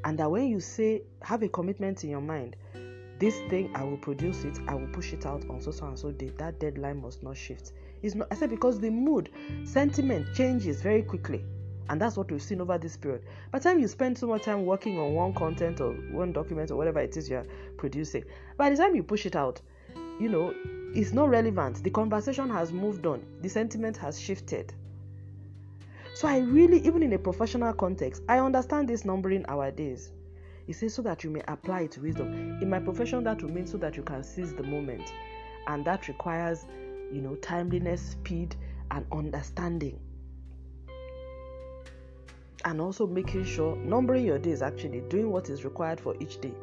And 0.04 0.20
that 0.20 0.30
when 0.30 0.48
you 0.48 0.60
say, 0.60 1.02
have 1.24 1.42
a 1.42 1.50
commitment 1.50 2.04
in 2.04 2.12
your 2.12 2.22
mind, 2.22 2.56
this 3.18 3.36
thing 3.50 3.72
I 3.74 3.84
will 3.84 3.98
produce 3.98 4.44
it, 4.44 4.60
I 4.68 4.76
will 4.76 4.90
push 4.90 5.12
it 5.12 5.26
out 5.26 5.50
on 5.50 5.60
so 5.60 5.72
so 5.72 5.88
and 5.88 5.98
so 5.98 6.12
day, 6.12 6.32
that 6.38 6.60
deadline 6.60 7.02
must 7.02 7.24
not 7.24 7.36
shift 7.36 7.72
not, 8.14 8.28
I 8.30 8.36
said 8.36 8.52
because 8.52 8.80
the 8.80 8.92
mood, 8.92 9.32
sentiment 9.64 10.28
changes 10.36 10.82
very 10.82 11.02
quickly. 11.02 11.44
And 11.90 12.02
that's 12.02 12.18
what 12.18 12.32
we've 12.32 12.42
seen 12.42 12.62
over 12.62 12.78
this 12.78 12.98
period. 12.98 13.24
By 13.52 13.60
the 13.60 13.64
time 13.64 13.80
you 13.80 13.88
spend 13.88 14.18
so 14.18 14.28
much 14.28 14.44
time 14.44 14.66
working 14.66 15.00
on 15.00 15.14
one 15.14 15.34
content 15.34 15.82
or 15.82 15.94
one 16.12 16.34
document 16.34 16.72
or 16.72 16.76
whatever 16.76 17.00
it 17.00 17.16
is 17.16 17.30
you're 17.30 17.46
producing, 17.78 18.24
by 18.58 18.70
the 18.70 18.76
time 18.76 18.96
you 18.96 19.04
push 19.04 19.26
it 19.26 19.36
out, 19.36 19.62
you 20.20 20.30
know, 20.30 20.54
it's 20.94 21.14
not 21.14 21.30
relevant. 21.30 21.84
The 21.84 21.90
conversation 21.90 22.50
has 22.50 22.72
moved 22.72 23.06
on, 23.06 23.24
the 23.42 23.50
sentiment 23.50 23.98
has 23.98 24.20
shifted. 24.20 24.74
So 26.16 26.28
I 26.28 26.40
really, 26.40 26.80
even 26.88 27.04
in 27.04 27.14
a 27.14 27.20
professional 27.20 27.74
context, 27.74 28.24
I 28.30 28.40
understand 28.40 28.88
this 28.88 29.04
numbering 29.04 29.46
our 29.48 29.70
days. 29.70 30.12
It 30.68 30.76
says 30.76 30.94
so 30.94 31.02
that 31.04 31.24
you 31.24 31.30
may 31.30 31.42
apply 31.48 31.82
it 31.82 31.92
to 31.92 32.02
wisdom. 32.02 32.58
In 32.62 32.70
my 32.70 32.80
profession, 32.80 33.24
that 33.26 33.44
will 33.44 33.52
mean 33.52 33.68
so 33.68 33.78
that 33.78 33.98
you 33.98 34.04
can 34.04 34.24
seize 34.24 34.54
the 34.54 34.64
moment. 34.64 35.14
And 35.68 35.84
that 35.86 36.08
requires 36.08 36.66
you 37.12 37.22
know, 37.22 37.36
timeliness, 37.36 38.02
speed, 38.02 38.56
and 38.92 39.06
understanding. 39.12 40.00
And 42.64 42.82
also 42.82 43.06
making 43.06 43.46
sure, 43.46 43.76
numbering 43.76 44.26
your 44.26 44.40
days 44.40 44.62
actually, 44.62 45.02
doing 45.02 45.30
what 45.30 45.50
is 45.50 45.64
required 45.64 46.00
for 46.00 46.16
each 46.20 46.42
day. 46.42 46.54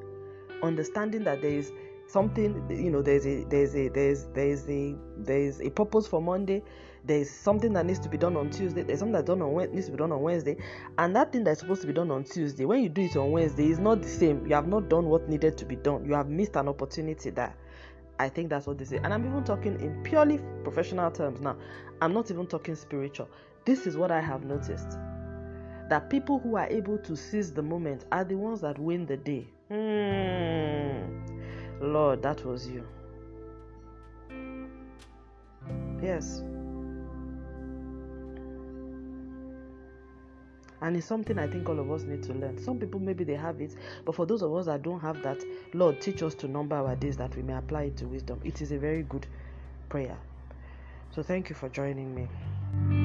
Understanding 0.63 1.25
that 1.25 1.43
there 1.43 1.53
is 1.53 1.73
something, 2.09 2.67
you 2.71 2.91
know, 2.91 3.03
there's 3.03 3.27
a 3.27 3.45
there's 3.45 3.75
a 3.75 3.89
there's 3.89 4.25
there's 4.35 4.69
a 4.69 4.97
there's 5.19 5.61
a 5.61 5.71
purpose 5.71 6.07
for 6.07 6.21
Monday, 6.21 6.63
there's 7.05 7.31
something 7.31 7.73
that 7.73 7.87
needs 7.87 7.99
to 8.01 8.09
be 8.09 8.19
done 8.19 8.37
on 8.37 8.51
Tuesday, 8.51 8.83
there's 8.83 8.99
something 8.99 9.13
that's 9.13 9.27
done 9.27 9.43
on 9.43 9.73
needs 9.73 9.87
to 9.87 9.93
be 9.93 9.99
done 9.99 10.13
on 10.13 10.23
Wednesday, 10.23 10.57
and 10.99 11.15
that 11.17 11.33
thing 11.33 11.45
that's 11.45 11.61
supposed 11.61 11.81
to 11.81 11.87
be 11.87 11.93
done 11.93 12.11
on 12.11 12.25
Tuesday, 12.25 12.65
when 12.65 12.83
you 12.83 12.89
do 12.89 13.03
it 13.03 13.17
on 13.17 13.31
Wednesday, 13.31 13.71
is 13.71 13.79
not 13.79 14.03
the 14.03 14.09
same. 14.09 14.47
You 14.47 14.55
have 14.55 14.69
not 14.69 14.89
done 14.89 15.07
what 15.07 15.29
needed 15.29 15.57
to 15.59 15.65
be 15.65 15.77
done. 15.77 16.05
You 16.05 16.15
have 16.15 16.29
missed 16.29 16.57
an 16.57 16.69
opportunity 16.69 17.31
there. 17.31 17.55
I 18.23 18.29
think 18.29 18.51
that's 18.51 18.69
what 18.69 18.79
they 18.79 18.85
say. 18.85 18.99
And 18.99 19.13
I'm 19.13 19.27
even 19.27 19.43
talking 19.43 19.81
in 19.81 20.01
purely 20.05 20.39
professional 20.63 21.11
terms 21.11 21.41
now. 21.41 21.57
I'm 22.01 22.15
not 22.15 22.31
even 22.31 22.47
talking 22.47 22.77
spiritual. 22.77 23.29
This 23.65 23.85
is 23.85 23.97
what 23.97 24.13
I 24.13 24.21
have 24.21 24.45
noticed 24.45 24.97
that 25.89 26.09
people 26.09 26.39
who 26.39 26.57
are 26.57 26.69
able 26.69 26.99
to 26.99 27.17
seize 27.17 27.53
the 27.53 27.63
moment 27.63 28.05
are 28.13 28.23
the 28.23 28.37
ones 28.37 28.61
that 28.61 28.79
win 28.79 29.07
the 29.07 29.17
day. 29.17 29.49
Hmm. 29.69 31.25
Lord, 31.81 32.23
that 32.23 32.45
was 32.45 32.69
you. 32.69 32.87
Yes. 36.01 36.45
And 40.83 40.97
it's 40.97 41.07
something 41.07 41.39
I 41.39 41.47
think 41.47 41.69
all 41.69 41.79
of 41.79 41.91
us 41.91 42.03
need 42.03 42.23
to 42.25 42.35
learn. 42.35 42.59
Some 42.59 42.79
people 42.79 43.01
maybe 43.01 43.25
they 43.25 43.37
have 43.37 43.61
it, 43.61 43.75
but 44.05 44.15
for 44.15 44.27
those 44.27 44.43
of 44.43 44.55
us 44.55 44.67
that 44.67 44.83
don't 44.83 45.01
have 45.01 45.23
that, 45.23 45.43
Lord, 45.73 46.01
teach 46.01 46.23
us 46.23 46.35
to 46.37 46.49
number 46.49 46.77
our 46.77 46.97
days 46.97 47.17
that 47.17 47.35
we 47.37 47.43
may 47.43 47.55
apply 47.55 47.85
it 47.85 47.97
to 47.99 48.07
wisdom. 48.07 48.41
It 48.45 48.61
is 48.61 48.73
a 48.73 48.79
very 48.79 49.03
good 49.05 49.27
prayer. 49.89 50.19
So 51.15 51.23
thank 51.23 51.49
you 51.49 51.55
for 51.55 51.69
joining 51.69 52.15
me. 52.15 53.02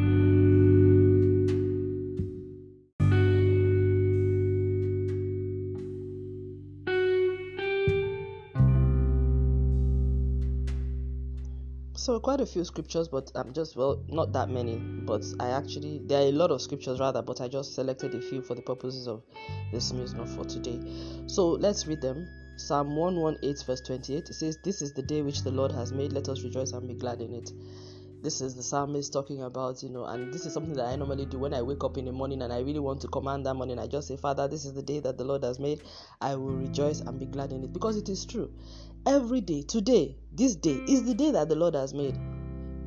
So 12.07 12.21
quite 12.21 12.39
a 12.39 12.45
few 12.45 12.63
scriptures, 12.63 13.09
but 13.09 13.29
I'm 13.35 13.47
um, 13.47 13.53
just 13.53 13.75
well, 13.75 14.01
not 14.07 14.31
that 14.31 14.49
many. 14.49 14.77
But 14.77 15.25
I 15.41 15.49
actually 15.49 15.99
there 16.05 16.21
are 16.21 16.29
a 16.29 16.31
lot 16.31 16.51
of 16.51 16.61
scriptures 16.61 17.01
rather, 17.01 17.21
but 17.21 17.41
I 17.41 17.49
just 17.49 17.75
selected 17.75 18.15
a 18.15 18.21
few 18.21 18.41
for 18.41 18.55
the 18.55 18.61
purposes 18.61 19.09
of 19.09 19.23
this 19.73 19.91
not 19.91 20.29
for 20.29 20.45
today. 20.45 20.79
So 21.27 21.49
let's 21.49 21.85
read 21.85 21.99
them. 21.99 22.25
Psalm 22.55 22.95
118 22.95 23.65
verse 23.65 23.81
28 23.81 24.29
it 24.29 24.33
says, 24.33 24.57
This 24.63 24.81
is 24.81 24.93
the 24.93 25.01
day 25.01 25.21
which 25.21 25.43
the 25.43 25.51
Lord 25.51 25.73
has 25.73 25.91
made, 25.91 26.13
let 26.13 26.29
us 26.29 26.43
rejoice 26.43 26.71
and 26.71 26.87
be 26.87 26.93
glad 26.93 27.19
in 27.19 27.33
it. 27.33 27.51
This 28.23 28.39
is 28.39 28.55
the 28.55 28.63
psalmist 28.63 29.11
talking 29.11 29.43
about, 29.43 29.83
you 29.83 29.89
know, 29.89 30.05
and 30.05 30.33
this 30.33 30.45
is 30.45 30.53
something 30.53 30.73
that 30.73 30.85
I 30.85 30.95
normally 30.95 31.25
do 31.25 31.37
when 31.37 31.53
I 31.53 31.61
wake 31.61 31.83
up 31.83 31.97
in 31.97 32.05
the 32.05 32.11
morning 32.11 32.41
and 32.41 32.51
I 32.51 32.61
really 32.61 32.79
want 32.79 33.01
to 33.01 33.07
command 33.09 33.45
that 33.45 33.53
morning. 33.53 33.79
I 33.79 33.85
just 33.85 34.07
say, 34.07 34.15
Father, 34.15 34.47
this 34.47 34.65
is 34.65 34.73
the 34.73 34.81
day 34.81 34.99
that 35.01 35.17
the 35.17 35.23
Lord 35.23 35.43
has 35.43 35.59
made. 35.59 35.83
I 36.19 36.35
will 36.35 36.55
rejoice 36.55 37.01
and 37.01 37.19
be 37.19 37.25
glad 37.25 37.51
in 37.51 37.65
it 37.65 37.73
because 37.73 37.95
it 37.95 38.09
is 38.09 38.25
true 38.25 38.51
every 39.07 39.39
day, 39.39 39.61
today, 39.61 40.15
this 40.33 40.55
day 40.55 40.83
is 40.87 41.05
the 41.05 41.15
day 41.15 41.31
that 41.31 41.47
the 41.47 41.55
Lord 41.55 41.75
has 41.75 41.93
made. 41.93 42.19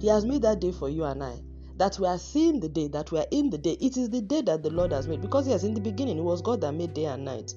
He 0.01 0.09
has 0.09 0.25
made 0.27 0.43
that 0.43 0.61
day 0.61 0.71
for 0.71 0.89
you 0.89 1.05
and 1.05 1.25
I. 1.25 1.41
That 1.79 1.99
we 1.99 2.07
are 2.07 2.19
seeing 2.19 2.61
the 2.61 2.69
day, 2.69 2.89
that 2.89 3.11
we 3.11 3.19
are 3.19 3.27
in 3.31 3.49
the 3.49 3.57
day. 3.57 3.79
It 3.81 3.97
is 3.97 4.11
the 4.11 4.21
day 4.21 4.43
that 4.43 4.63
the 4.63 4.69
Lord 4.69 4.93
has 4.93 5.09
made. 5.09 5.23
Because, 5.23 5.49
yes, 5.49 5.65
in 5.65 5.73
the 5.73 5.81
beginning, 5.81 6.19
it 6.19 6.23
was 6.23 6.43
God 6.43 6.61
that 6.61 6.73
made 6.73 6.93
day 6.93 7.07
and 7.07 7.25
night. 7.25 7.55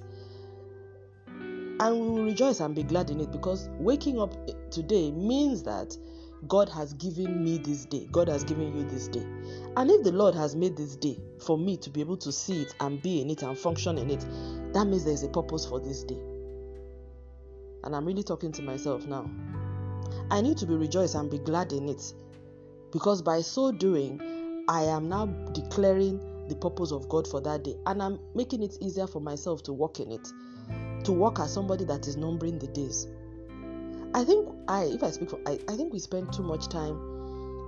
And 1.28 2.00
we 2.00 2.08
will 2.08 2.24
rejoice 2.24 2.62
and 2.62 2.74
be 2.74 2.84
glad 2.84 3.10
in 3.10 3.20
it 3.20 3.32
because 3.32 3.68
waking 3.80 4.22
up 4.22 4.34
today 4.72 5.12
means 5.12 5.64
that 5.64 5.98
God 6.48 6.70
has 6.70 6.94
given 6.94 7.44
me 7.44 7.58
this 7.58 7.86
day. 7.86 8.08
God 8.12 8.30
has 8.30 8.46
given 8.46 8.78
you 8.78 8.88
this 8.88 9.10
day. 9.10 9.26
And 9.76 9.92
if 9.92 10.04
the 10.04 10.12
Lord 10.14 10.36
has 10.36 10.56
made 10.56 10.78
this 10.78 10.96
day 10.96 11.20
for 11.46 11.58
me 11.58 11.76
to 11.78 11.90
be 11.90 12.00
able 12.00 12.18
to 12.18 12.32
see 12.32 12.62
it 12.62 12.74
and 12.80 13.02
be 13.02 13.22
in 13.22 13.30
it 13.30 13.44
and 13.44 13.58
function 13.58 13.98
in 13.98 14.10
it, 14.10 14.22
that 14.74 14.86
means 14.86 15.04
there's 15.04 15.24
a 15.24 15.30
purpose 15.30 15.66
for 15.66 15.82
this 15.82 16.04
day. 16.04 16.20
And 17.84 17.96
I'm 17.96 18.06
really 18.06 18.24
talking 18.24 18.52
to 18.54 18.62
myself 18.62 19.06
now. 19.06 19.30
I 20.32 20.42
need 20.42 20.58
to 20.58 20.66
be 20.66 20.76
rejoiced 20.76 21.16
and 21.16 21.30
be 21.30 21.40
glad 21.40 21.74
in 21.74 21.90
it. 21.90 22.14
Because 22.92 23.22
by 23.22 23.42
so 23.42 23.72
doing, 23.72 24.66
I 24.68 24.84
am 24.84 25.10
now 25.10 25.26
declaring 25.54 26.20
the 26.48 26.56
purpose 26.56 26.92
of 26.92 27.10
God 27.10 27.28
for 27.28 27.42
that 27.42 27.64
day. 27.64 27.76
And 27.86 28.02
I'm 28.02 28.20
making 28.36 28.64
it 28.64 28.78
easier 28.82 29.08
for 29.08 29.20
myself 29.20 29.64
to 29.64 29.74
walk 29.74 30.00
in 30.00 30.12
it. 30.12 30.28
To 31.06 31.12
walk 31.12 31.40
as 31.40 31.54
somebody 31.54 31.86
that 31.86 32.08
is 32.08 32.18
numbering 32.18 32.60
the 32.60 32.68
days. 32.68 33.08
I 34.16 34.24
think 34.24 34.48
I, 34.68 34.84
if 34.84 35.04
I 35.04 35.10
speak 35.10 35.32
for, 35.32 35.40
I, 35.48 35.60
I 35.68 35.76
think 35.76 35.92
we 35.92 36.00
spend 36.00 36.32
too 36.32 36.44
much 36.44 36.70
time, 36.70 36.94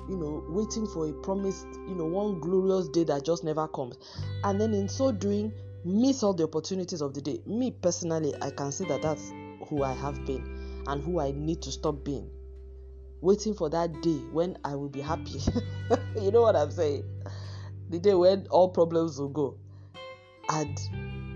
you 0.07 0.15
know, 0.15 0.43
waiting 0.47 0.85
for 0.85 1.09
a 1.09 1.11
promised, 1.11 1.65
you 1.87 1.95
know, 1.95 2.05
one 2.05 2.39
glorious 2.39 2.87
day 2.89 3.03
that 3.05 3.25
just 3.25 3.43
never 3.43 3.67
comes, 3.67 3.97
and 4.43 4.61
then 4.61 4.73
in 4.75 4.87
so 4.87 5.11
doing, 5.11 5.51
miss 5.83 6.21
all 6.21 6.33
the 6.33 6.43
opportunities 6.43 7.01
of 7.01 7.15
the 7.15 7.21
day. 7.21 7.41
Me 7.47 7.71
personally, 7.71 8.33
I 8.41 8.51
can 8.51 8.71
see 8.71 8.85
that 8.85 9.01
that's 9.01 9.31
who 9.69 9.83
I 9.83 9.93
have 9.93 10.25
been 10.25 10.83
and 10.87 11.03
who 11.03 11.19
I 11.19 11.31
need 11.31 11.61
to 11.63 11.71
stop 11.71 12.03
being. 12.03 12.29
Waiting 13.21 13.53
for 13.53 13.69
that 13.69 14.01
day 14.01 14.19
when 14.31 14.57
I 14.63 14.75
will 14.75 14.89
be 14.89 15.01
happy. 15.01 15.39
you 16.21 16.31
know 16.31 16.41
what 16.41 16.55
I'm 16.55 16.71
saying? 16.71 17.03
The 17.89 17.99
day 17.99 18.13
when 18.13 18.47
all 18.49 18.69
problems 18.69 19.19
will 19.19 19.29
go. 19.29 19.57
And 20.49 20.79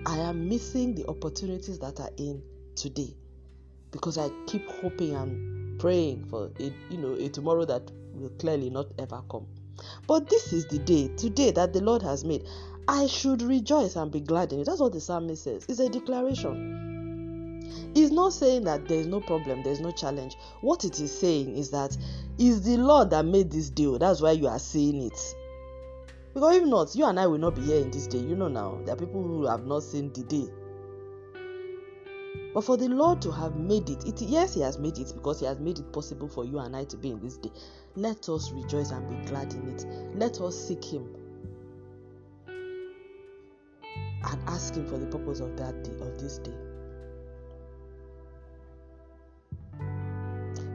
I 0.05 0.17
am 0.17 0.47
missing 0.47 0.95
the 0.95 1.07
opportunities 1.07 1.79
that 1.79 1.99
are 1.99 2.11
in 2.17 2.41
today 2.75 3.15
because 3.91 4.17
I 4.17 4.29
keep 4.45 4.67
hoping 4.69 5.15
and 5.15 5.79
praying 5.79 6.25
for 6.25 6.51
a 6.59 6.73
you 6.89 6.97
know 6.97 7.13
a 7.13 7.29
tomorrow 7.29 7.65
that 7.65 7.89
will 8.13 8.29
clearly 8.29 8.69
not 8.69 8.87
ever 8.99 9.21
come. 9.29 9.47
But 10.07 10.29
this 10.29 10.53
is 10.53 10.67
the 10.67 10.79
day 10.79 11.09
today 11.15 11.51
that 11.51 11.73
the 11.73 11.81
Lord 11.81 12.01
has 12.01 12.23
made. 12.23 12.45
I 12.87 13.07
should 13.07 13.41
rejoice 13.41 13.95
and 13.95 14.11
be 14.11 14.19
glad 14.19 14.51
in 14.51 14.61
it. 14.61 14.65
That's 14.65 14.79
what 14.79 14.93
the 14.93 14.99
psalmist 14.99 15.43
says. 15.43 15.65
It's 15.69 15.79
a 15.79 15.89
declaration. 15.89 16.89
He's 17.93 18.11
not 18.11 18.33
saying 18.33 18.63
that 18.65 18.87
there's 18.87 19.07
no 19.07 19.21
problem, 19.21 19.63
there's 19.63 19.79
no 19.79 19.91
challenge. 19.91 20.35
What 20.61 20.85
it 20.85 20.99
is 20.99 21.17
saying 21.17 21.55
is 21.55 21.71
that 21.71 21.97
it's 22.37 22.61
the 22.61 22.77
Lord 22.77 23.09
that 23.11 23.25
made 23.25 23.51
this 23.51 23.69
deal. 23.69 23.97
That's 23.97 24.21
why 24.21 24.31
you 24.31 24.47
are 24.47 24.59
seeing 24.59 25.01
it. 25.01 25.35
Because 26.33 26.57
if 26.57 26.63
not, 26.63 26.95
you 26.95 27.05
and 27.05 27.19
I 27.19 27.27
will 27.27 27.39
not 27.39 27.55
be 27.55 27.61
here 27.61 27.81
in 27.81 27.91
this 27.91 28.07
day. 28.07 28.19
You 28.19 28.35
know 28.35 28.47
now, 28.47 28.79
there 28.85 28.93
are 28.93 28.97
people 28.97 29.23
who 29.23 29.47
have 29.47 29.65
not 29.65 29.83
seen 29.83 30.13
the 30.13 30.23
day 30.23 30.47
but 32.53 32.63
for 32.63 32.77
the 32.77 32.89
Lord 32.89 33.21
to 33.21 33.31
have 33.31 33.55
made 33.55 33.89
it, 33.89 34.05
it, 34.05 34.21
yes, 34.21 34.55
He 34.55 34.61
has 34.61 34.79
made 34.79 34.97
it 34.97 35.11
because 35.13 35.39
He 35.39 35.45
has 35.45 35.59
made 35.59 35.79
it 35.79 35.93
possible 35.93 36.27
for 36.27 36.45
you 36.45 36.59
and 36.59 36.75
I 36.75 36.83
to 36.85 36.97
be 36.97 37.11
in 37.11 37.19
this 37.19 37.37
day. 37.37 37.51
Let 37.95 38.27
us 38.27 38.51
rejoice 38.51 38.91
and 38.91 39.07
be 39.07 39.29
glad 39.29 39.53
in 39.53 39.69
it. 39.69 39.85
Let 40.15 40.41
us 40.41 40.67
seek 40.67 40.83
Him 40.83 41.15
and 42.47 44.39
ask 44.47 44.75
Him 44.75 44.87
for 44.87 44.97
the 44.97 45.05
purpose 45.05 45.41
of 45.41 45.55
that 45.57 45.83
day, 45.83 45.93
of 46.01 46.19
this 46.19 46.39
day. 46.39 46.55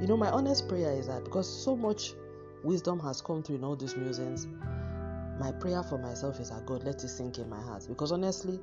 You 0.05 0.09
know, 0.09 0.19
my 0.19 0.29
honest 0.29 0.69
prayer 0.69 0.93
is 0.93 1.07
that 1.07 1.25
because 1.25 1.49
so 1.49 1.75
much 1.75 2.13
wisdom 2.63 3.01
has 3.01 3.23
come 3.23 3.43
through 3.43 3.57
in 3.57 3.65
all 3.65 3.75
these 3.75 3.97
musings, 3.97 4.47
my 5.41 5.51
prayer 5.51 5.83
for 5.83 5.97
myself 5.97 6.39
is 6.41 6.51
that 6.51 6.67
God 6.67 6.85
let 6.85 7.03
it 7.03 7.09
sink 7.09 7.39
in 7.39 7.49
my 7.49 7.59
heart. 7.59 7.87
Because 7.89 8.13
honestly, 8.13 8.61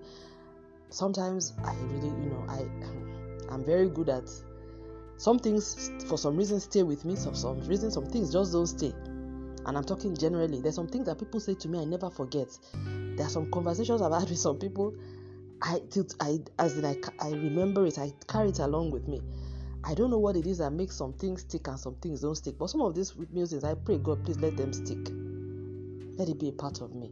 sometimes 0.92 1.54
I 1.64 1.74
really, 1.86 2.10
you 2.10 2.30
know, 2.30 2.46
I 2.48 2.68
I'm 3.52 3.66
very 3.66 3.90
good 3.90 4.08
at 4.10 4.30
some 5.18 5.40
things 5.40 5.90
for 6.08 6.16
some 6.16 6.38
reason 6.38 6.60
stay 6.60 6.84
with 6.84 7.06
me, 7.06 7.16
for 7.16 7.34
some 7.34 7.60
reason 7.62 7.90
some 7.90 8.06
things 8.06 8.32
just 8.32 8.54
don't 8.54 8.68
stay. 8.68 8.94
And 9.66 9.76
I'm 9.76 9.84
talking 9.84 10.16
generally. 10.16 10.62
There's 10.62 10.76
some 10.76 10.90
things 10.90 11.08
that 11.08 11.18
people 11.18 11.40
say 11.40 11.56
to 11.56 11.68
me 11.68 11.80
I 11.80 11.86
never 11.86 12.12
forget. 12.12 12.56
There 13.16 13.26
are 13.26 13.30
some 13.30 13.50
conversations 13.50 14.04
I've 14.04 14.14
had 14.14 14.30
with 14.30 14.38
some 14.38 14.60
people. 14.60 14.94
I, 15.64 15.82
I 16.20 16.38
as 16.60 16.78
in 16.78 16.86
I, 16.86 16.98
I 17.20 17.30
remember 17.32 17.88
it. 17.88 17.98
I 17.98 18.14
carry 18.28 18.50
it 18.50 18.60
along 18.60 18.92
with 18.92 19.08
me. 19.08 19.22
I 19.84 19.94
don't 19.96 20.12
know 20.12 20.20
what 20.20 20.36
it 20.36 20.46
is 20.46 20.60
that 20.60 20.72
makes 20.72 20.96
some 20.96 21.14
things 21.14 21.42
stick 21.42 21.68
and 21.68 21.80
some 21.80 21.96
things 21.96 22.22
don't 22.22 22.36
stick. 22.36 22.58
But 22.58 22.70
some 22.70 22.82
of 22.82 22.94
these 22.94 23.14
music, 23.32 23.64
I 23.64 23.74
pray 23.74 23.98
God, 23.98 24.24
please 24.24 24.40
let 24.40 24.56
them 24.56 24.74
stick. 24.74 25.12
Let 26.18 26.30
it 26.30 26.40
be 26.40 26.50
a 26.50 26.54
part 26.54 26.82
of 26.82 26.94
me. 26.94 27.12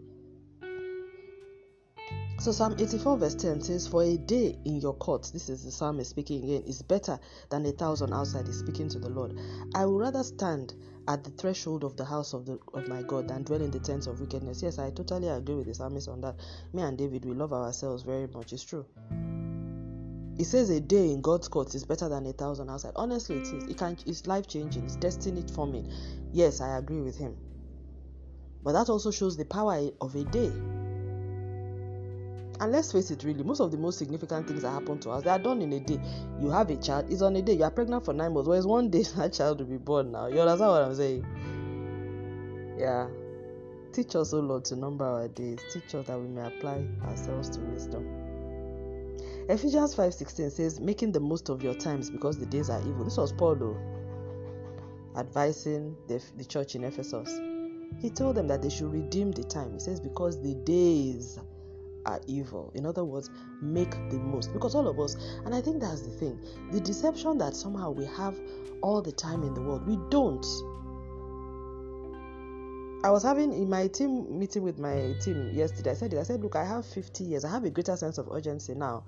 So 2.40 2.54
Psalm 2.54 2.76
84 2.80 3.18
verse 3.18 3.36
10 3.36 3.62
says, 3.62 3.88
For 3.88 4.02
a 4.04 4.16
day 4.16 4.58
in 4.64 4.78
your 4.80 4.94
courts, 4.94 5.32
this 5.32 5.50
is 5.50 5.66
the 5.66 5.72
psalmist 5.72 6.12
speaking 6.12 6.42
again, 6.44 6.64
is 6.68 6.82
better 6.82 7.20
than 7.50 7.66
a 7.66 7.72
thousand 7.74 8.14
outside. 8.14 8.46
He's 8.46 8.60
speaking 8.60 8.88
to 8.90 9.00
the 9.00 9.10
Lord. 9.10 9.38
I 9.76 9.86
would 9.86 10.00
rather 10.00 10.24
stand 10.24 10.74
at 11.10 11.26
the 11.26 11.32
threshold 11.32 11.84
of 11.84 11.98
the 11.98 12.06
house 12.06 12.34
of 12.34 12.46
the 12.46 12.58
of 12.74 12.88
my 12.88 13.02
God 13.02 13.28
than 13.28 13.44
dwell 13.44 13.62
in 13.62 13.72
the 13.72 13.80
tents 13.80 14.08
of 14.08 14.22
wickedness. 14.22 14.62
Yes, 14.62 14.80
I 14.80 14.92
totally 14.92 15.28
agree 15.28 15.56
with 15.56 15.66
the 15.66 15.74
psalmist 15.74 16.08
on 16.08 16.22
that. 16.22 16.36
Me 16.72 16.82
and 16.82 16.98
David, 16.98 17.26
we 17.26 17.34
love 17.34 17.52
ourselves 17.52 18.04
very 18.04 18.28
much. 18.28 18.54
It's 18.54 18.64
true. 18.64 18.86
He 20.40 20.46
says 20.46 20.70
a 20.70 20.80
day 20.80 21.12
in 21.12 21.20
God's 21.20 21.50
courts 21.50 21.76
is 21.76 21.84
better 21.84 22.08
than 22.08 22.26
a 22.26 22.32
thousand 22.32 22.70
outside. 22.70 22.94
Honestly, 22.96 23.40
it 23.40 23.48
is. 23.48 23.66
It 23.66 23.78
can 23.78 23.98
it's 24.06 24.26
life 24.26 24.48
changing, 24.48 24.86
it's 24.86 24.96
destiny 24.96 25.44
forming. 25.54 25.92
Yes, 26.32 26.62
I 26.62 26.78
agree 26.78 27.02
with 27.02 27.18
him. 27.18 27.36
But 28.64 28.72
that 28.72 28.88
also 28.88 29.12
shows 29.12 29.36
the 29.36 29.44
power 29.44 29.90
of 30.00 30.16
a 30.16 30.24
day. 30.24 30.48
And 32.62 32.72
let's 32.72 32.94
face 32.94 33.12
it, 33.12 33.26
really, 33.26 33.44
most 33.44 33.60
of 33.60 33.70
the 33.72 33.78
most 33.78 33.98
significant 33.98 34.48
things 34.48 34.62
that 34.62 34.70
happen 34.70 34.98
to 35.00 35.10
us, 35.10 35.26
they 35.26 35.30
are 35.30 35.40
done 35.40 35.62
in 35.62 35.74
a 35.74 35.80
day. 35.82 36.00
You 36.40 36.50
have 36.52 36.70
a 36.70 36.78
child, 36.78 37.12
it's 37.12 37.22
on 37.22 37.36
a 37.36 37.42
day. 37.42 37.56
You 37.56 37.66
are 37.66 37.72
pregnant 37.72 38.06
for 38.06 38.14
nine 38.14 38.34
months. 38.34 38.48
Well, 38.48 38.58
it's 38.58 38.66
one 38.66 38.90
day 38.90 39.04
that 39.18 39.34
child 39.34 39.60
will 39.60 39.66
be 39.66 39.76
born 39.76 40.14
now. 40.14 40.28
You 40.28 40.40
understand 40.40 40.72
what 40.72 40.84
I'm 40.84 40.96
saying? 40.96 41.26
Yeah. 42.80 43.10
Teach 43.92 44.16
us, 44.16 44.32
O 44.34 44.40
Lord, 44.40 44.64
to 44.66 44.78
number 44.78 45.04
our 45.04 45.28
days. 45.28 45.60
Teach 45.74 45.96
us 45.96 46.08
that 46.08 46.18
we 46.18 46.30
may 46.30 46.48
apply 46.48 46.86
ourselves 47.04 47.50
to 47.50 47.60
wisdom. 47.60 48.19
Ephesians 49.50 49.96
5:16 49.96 50.52
says, 50.52 50.80
"Making 50.80 51.12
the 51.12 51.20
most 51.20 51.50
of 51.50 51.64
your 51.64 51.74
times 51.74 52.12
because 52.12 52.38
the 52.38 52.46
days 52.46 52.70
are 52.70 52.80
evil." 52.82 53.04
This 53.04 53.18
was 53.18 53.34
Paul, 53.34 53.56
though, 53.56 53.78
advising 55.16 55.98
the, 56.08 56.22
the 56.38 56.46
church 56.46 56.76
in 56.76 56.84
Ephesus. 56.84 57.42
He 57.98 58.12
told 58.12 58.36
them 58.36 58.48
that 58.48 58.62
they 58.62 58.70
should 58.70 58.92
redeem 58.92 59.32
the 59.32 59.44
time. 59.44 59.74
He 59.74 59.80
says, 59.80 60.00
"Because 60.00 60.40
the 60.40 60.54
days 60.54 61.40
are 62.06 62.22
evil. 62.28 62.72
In 62.76 62.86
other 62.86 63.04
words, 63.04 63.32
make 63.60 63.90
the 64.12 64.20
most. 64.20 64.54
Because 64.54 64.76
all 64.76 64.88
of 64.88 65.00
us, 65.00 65.16
and 65.44 65.56
I 65.56 65.62
think 65.62 65.82
that's 65.82 66.02
the 66.02 66.12
thing, 66.12 66.40
the 66.72 66.80
deception 66.80 67.40
that 67.40 67.56
somehow 67.56 67.90
we 67.90 68.06
have 68.06 68.40
all 68.82 69.02
the 69.02 69.12
time 69.12 69.42
in 69.42 69.56
the 69.56 69.62
world, 69.62 69.88
we 69.88 69.98
don't. 70.12 70.46
I 73.04 73.10
was 73.10 73.24
having 73.24 73.52
in 73.52 73.68
my 73.68 73.88
team 73.88 74.38
meeting 74.38 74.62
with 74.62 74.78
my 74.78 75.16
team 75.22 75.50
yesterday. 75.56 75.92
I 75.92 75.94
said, 75.96 76.14
I 76.14 76.24
said, 76.24 76.44
look, 76.44 76.56
I 76.56 76.66
have 76.66 76.86
50 76.86 77.24
years. 77.24 77.46
I 77.46 77.50
have 77.50 77.64
a 77.64 77.72
greater 77.72 77.96
sense 77.98 78.20
of 78.20 78.30
urgency 78.32 78.76
now 78.76 79.04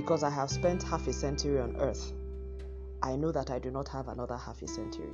because 0.00 0.22
I 0.22 0.30
have 0.30 0.48
spent 0.48 0.84
half 0.84 1.08
a 1.08 1.12
century 1.12 1.58
on 1.58 1.74
earth. 1.78 2.12
I 3.02 3.16
know 3.16 3.32
that 3.32 3.50
I 3.50 3.58
do 3.58 3.72
not 3.72 3.88
have 3.88 4.06
another 4.06 4.36
half 4.36 4.62
a 4.62 4.68
century. 4.68 5.10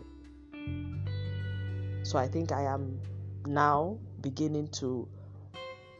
So 2.02 2.18
I 2.18 2.28
think 2.28 2.52
I 2.52 2.64
am 2.64 3.00
now 3.46 3.96
beginning 4.20 4.68
to 4.80 5.08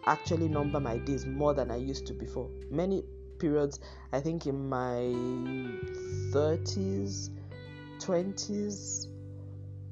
actually 0.05 0.49
number 0.49 0.81
my 0.81 0.99
days 0.99 1.25
more 1.25 1.55
than 1.55 1.71
I 1.71 1.76
used 1.76 2.07
to 2.09 2.12
before. 2.12 2.50
Many 2.71 3.05
periods, 3.38 3.81
I 4.12 4.21
think 4.21 4.47
in 4.47 4.69
my 4.69 5.14
30s, 6.35 7.31
20s, 8.00 9.07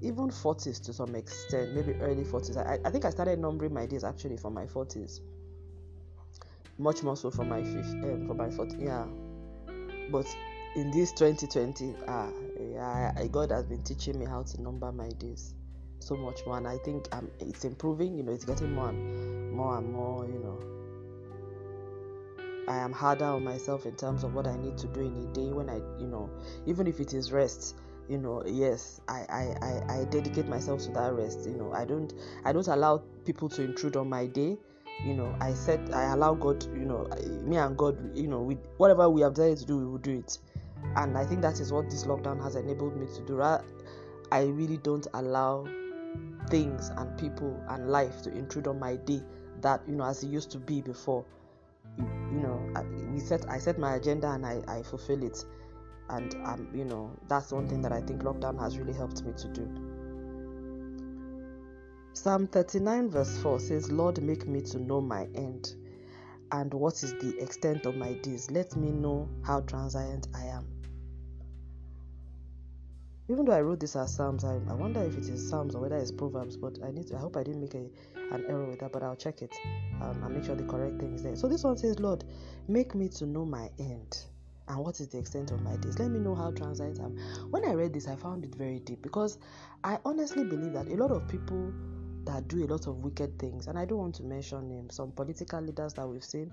even 0.02 0.28
40s 0.28 0.84
to 0.84 0.92
some 0.92 1.14
extent, 1.14 1.74
maybe 1.74 1.94
early 1.94 2.24
40s. 2.24 2.58
I, 2.58 2.78
I 2.86 2.90
think 2.90 3.06
I 3.06 3.10
started 3.10 3.38
numbering 3.38 3.72
my 3.72 3.86
days 3.86 4.04
actually 4.04 4.36
from 4.36 4.52
my 4.52 4.66
40s. 4.66 5.20
Much 6.82 7.04
more 7.04 7.16
so 7.16 7.30
for 7.30 7.44
my 7.44 7.62
fifth, 7.62 7.92
um, 8.02 8.26
for 8.26 8.34
my 8.34 8.50
fourth 8.50 8.74
yeah. 8.76 9.06
But 10.10 10.26
in 10.74 10.90
this 10.90 11.12
2020, 11.12 11.94
ah, 12.08 12.28
yeah, 12.58 13.26
God 13.30 13.52
has 13.52 13.66
been 13.66 13.84
teaching 13.84 14.18
me 14.18 14.26
how 14.26 14.42
to 14.42 14.60
number 14.60 14.90
my 14.90 15.08
days 15.10 15.54
so 16.00 16.16
much 16.16 16.40
more, 16.44 16.56
and 16.56 16.66
I 16.66 16.78
think 16.78 17.06
um, 17.12 17.30
it's 17.38 17.64
improving. 17.64 18.16
You 18.16 18.24
know, 18.24 18.32
it's 18.32 18.44
getting 18.44 18.72
more 18.72 18.88
and 18.88 19.52
more 19.52 19.78
and 19.78 19.92
more. 19.92 20.26
You 20.26 20.40
know, 20.40 20.58
I 22.66 22.78
am 22.78 22.90
harder 22.90 23.26
on 23.26 23.44
myself 23.44 23.86
in 23.86 23.94
terms 23.94 24.24
of 24.24 24.34
what 24.34 24.48
I 24.48 24.56
need 24.56 24.76
to 24.78 24.88
do 24.88 25.02
in 25.02 25.16
a 25.16 25.32
day. 25.32 25.52
When 25.52 25.70
I, 25.70 25.76
you 26.00 26.08
know, 26.08 26.28
even 26.66 26.88
if 26.88 26.98
it 26.98 27.14
is 27.14 27.30
rest, 27.30 27.76
you 28.08 28.18
know, 28.18 28.42
yes, 28.44 29.00
I, 29.06 29.24
I, 29.28 29.54
I, 29.62 30.00
I 30.00 30.04
dedicate 30.06 30.48
myself 30.48 30.82
to 30.86 30.90
that 30.94 31.12
rest. 31.12 31.46
You 31.46 31.54
know, 31.54 31.72
I 31.72 31.84
don't, 31.84 32.12
I 32.44 32.52
don't 32.52 32.66
allow 32.66 33.04
people 33.24 33.48
to 33.50 33.62
intrude 33.62 33.94
on 33.94 34.08
my 34.08 34.26
day 34.26 34.58
you 35.04 35.14
know 35.14 35.34
i 35.40 35.52
said 35.52 35.80
i 35.92 36.12
allow 36.12 36.34
god 36.34 36.62
you 36.74 36.84
know 36.84 37.08
me 37.44 37.56
and 37.56 37.76
god 37.76 37.96
you 38.16 38.28
know 38.28 38.40
with 38.40 38.58
whatever 38.76 39.08
we 39.08 39.20
have 39.20 39.34
decided 39.34 39.58
to 39.58 39.66
do 39.66 39.78
we 39.78 39.86
will 39.86 39.98
do 39.98 40.18
it. 40.18 40.38
And 40.96 41.16
i 41.16 41.24
think 41.24 41.42
that 41.42 41.60
is 41.60 41.72
what 41.72 41.90
this 41.90 42.04
lockdown 42.04 42.42
has 42.42 42.56
enabled 42.56 42.96
me 42.96 43.06
to 43.14 43.22
do. 43.24 43.40
I 44.32 44.44
really 44.44 44.78
don't 44.78 45.06
allow 45.14 45.68
things 46.48 46.90
and 46.96 47.18
people 47.18 47.62
and 47.68 47.90
life 47.90 48.22
to 48.22 48.30
intrude 48.32 48.66
on 48.66 48.78
my 48.78 48.96
day 48.96 49.20
that 49.60 49.82
you 49.86 49.94
know 49.94 50.04
as 50.04 50.22
it 50.22 50.28
used 50.28 50.50
to 50.52 50.58
be 50.58 50.80
before. 50.80 51.24
You, 51.98 52.40
know 52.40 52.72
I, 52.74 52.82
we 53.12 53.20
set 53.20 53.48
i 53.50 53.58
set 53.58 53.78
my 53.78 53.96
agenda 53.96 54.30
and 54.30 54.46
I, 54.46 54.62
I 54.66 54.82
fulfill 54.82 55.22
it. 55.22 55.44
And 56.08 56.34
um, 56.46 56.68
you 56.74 56.84
know 56.84 57.10
that's 57.28 57.52
one 57.52 57.68
thing 57.68 57.82
that 57.82 57.92
I 57.92 58.00
think 58.00 58.22
lockdown 58.22 58.58
has 58.58 58.78
really 58.78 58.92
helped 58.92 59.22
me 59.22 59.32
to 59.36 59.48
do. 59.48 59.91
Psalm 62.14 62.46
39 62.46 63.10
verse 63.10 63.38
4 63.38 63.58
says, 63.58 63.90
Lord, 63.90 64.22
make 64.22 64.46
me 64.46 64.60
to 64.62 64.78
know 64.78 65.00
my 65.00 65.26
end 65.34 65.74
and 66.52 66.72
what 66.74 67.02
is 67.02 67.14
the 67.14 67.36
extent 67.40 67.86
of 67.86 67.96
my 67.96 68.12
days. 68.12 68.50
Let 68.50 68.76
me 68.76 68.90
know 68.90 69.28
how 69.42 69.60
transient 69.62 70.28
I 70.34 70.44
am. 70.44 70.66
Even 73.28 73.46
though 73.46 73.52
I 73.52 73.62
wrote 73.62 73.80
this 73.80 73.96
as 73.96 74.14
Psalms, 74.14 74.44
I, 74.44 74.60
I 74.68 74.74
wonder 74.74 75.02
if 75.02 75.16
it 75.16 75.26
is 75.26 75.48
Psalms 75.48 75.74
or 75.74 75.80
whether 75.80 75.96
it's 75.96 76.12
Proverbs, 76.12 76.56
but 76.58 76.78
I 76.84 76.90
need 76.90 77.06
to, 77.08 77.16
I 77.16 77.18
hope 77.18 77.36
I 77.36 77.42
didn't 77.42 77.62
make 77.62 77.74
a, 77.74 77.88
an 78.34 78.44
error 78.46 78.66
with 78.66 78.80
that, 78.80 78.92
but 78.92 79.02
I'll 79.02 79.16
check 79.16 79.40
it 79.40 79.54
um, 80.02 80.22
and 80.22 80.34
make 80.34 80.44
sure 80.44 80.54
the 80.54 80.64
correct 80.64 81.00
thing 81.00 81.14
is 81.14 81.22
there. 81.22 81.34
So 81.34 81.48
this 81.48 81.64
one 81.64 81.78
says, 81.78 81.98
Lord, 81.98 82.24
make 82.68 82.94
me 82.94 83.08
to 83.08 83.26
know 83.26 83.46
my 83.46 83.70
end 83.78 84.18
and 84.68 84.78
what 84.78 85.00
is 85.00 85.08
the 85.08 85.18
extent 85.18 85.50
of 85.50 85.62
my 85.62 85.76
days. 85.76 85.98
Let 85.98 86.10
me 86.10 86.18
know 86.18 86.34
how 86.34 86.50
transient 86.50 87.00
I 87.00 87.04
am. 87.04 87.16
When 87.50 87.64
I 87.64 87.72
read 87.72 87.94
this, 87.94 88.06
I 88.06 88.16
found 88.16 88.44
it 88.44 88.54
very 88.54 88.80
deep 88.80 89.00
because 89.00 89.38
I 89.82 89.98
honestly 90.04 90.44
believe 90.44 90.74
that 90.74 90.88
a 90.88 90.96
lot 90.96 91.10
of 91.10 91.26
people 91.26 91.72
that 92.24 92.48
do 92.48 92.64
a 92.64 92.66
lot 92.66 92.86
of 92.86 92.98
wicked 93.04 93.38
things, 93.38 93.66
and 93.66 93.78
I 93.78 93.84
don't 93.84 93.98
want 93.98 94.14
to 94.16 94.22
mention 94.22 94.68
names, 94.68 94.94
some 94.94 95.12
political 95.12 95.60
leaders 95.60 95.94
that 95.94 96.06
we've 96.06 96.24
seen, 96.24 96.52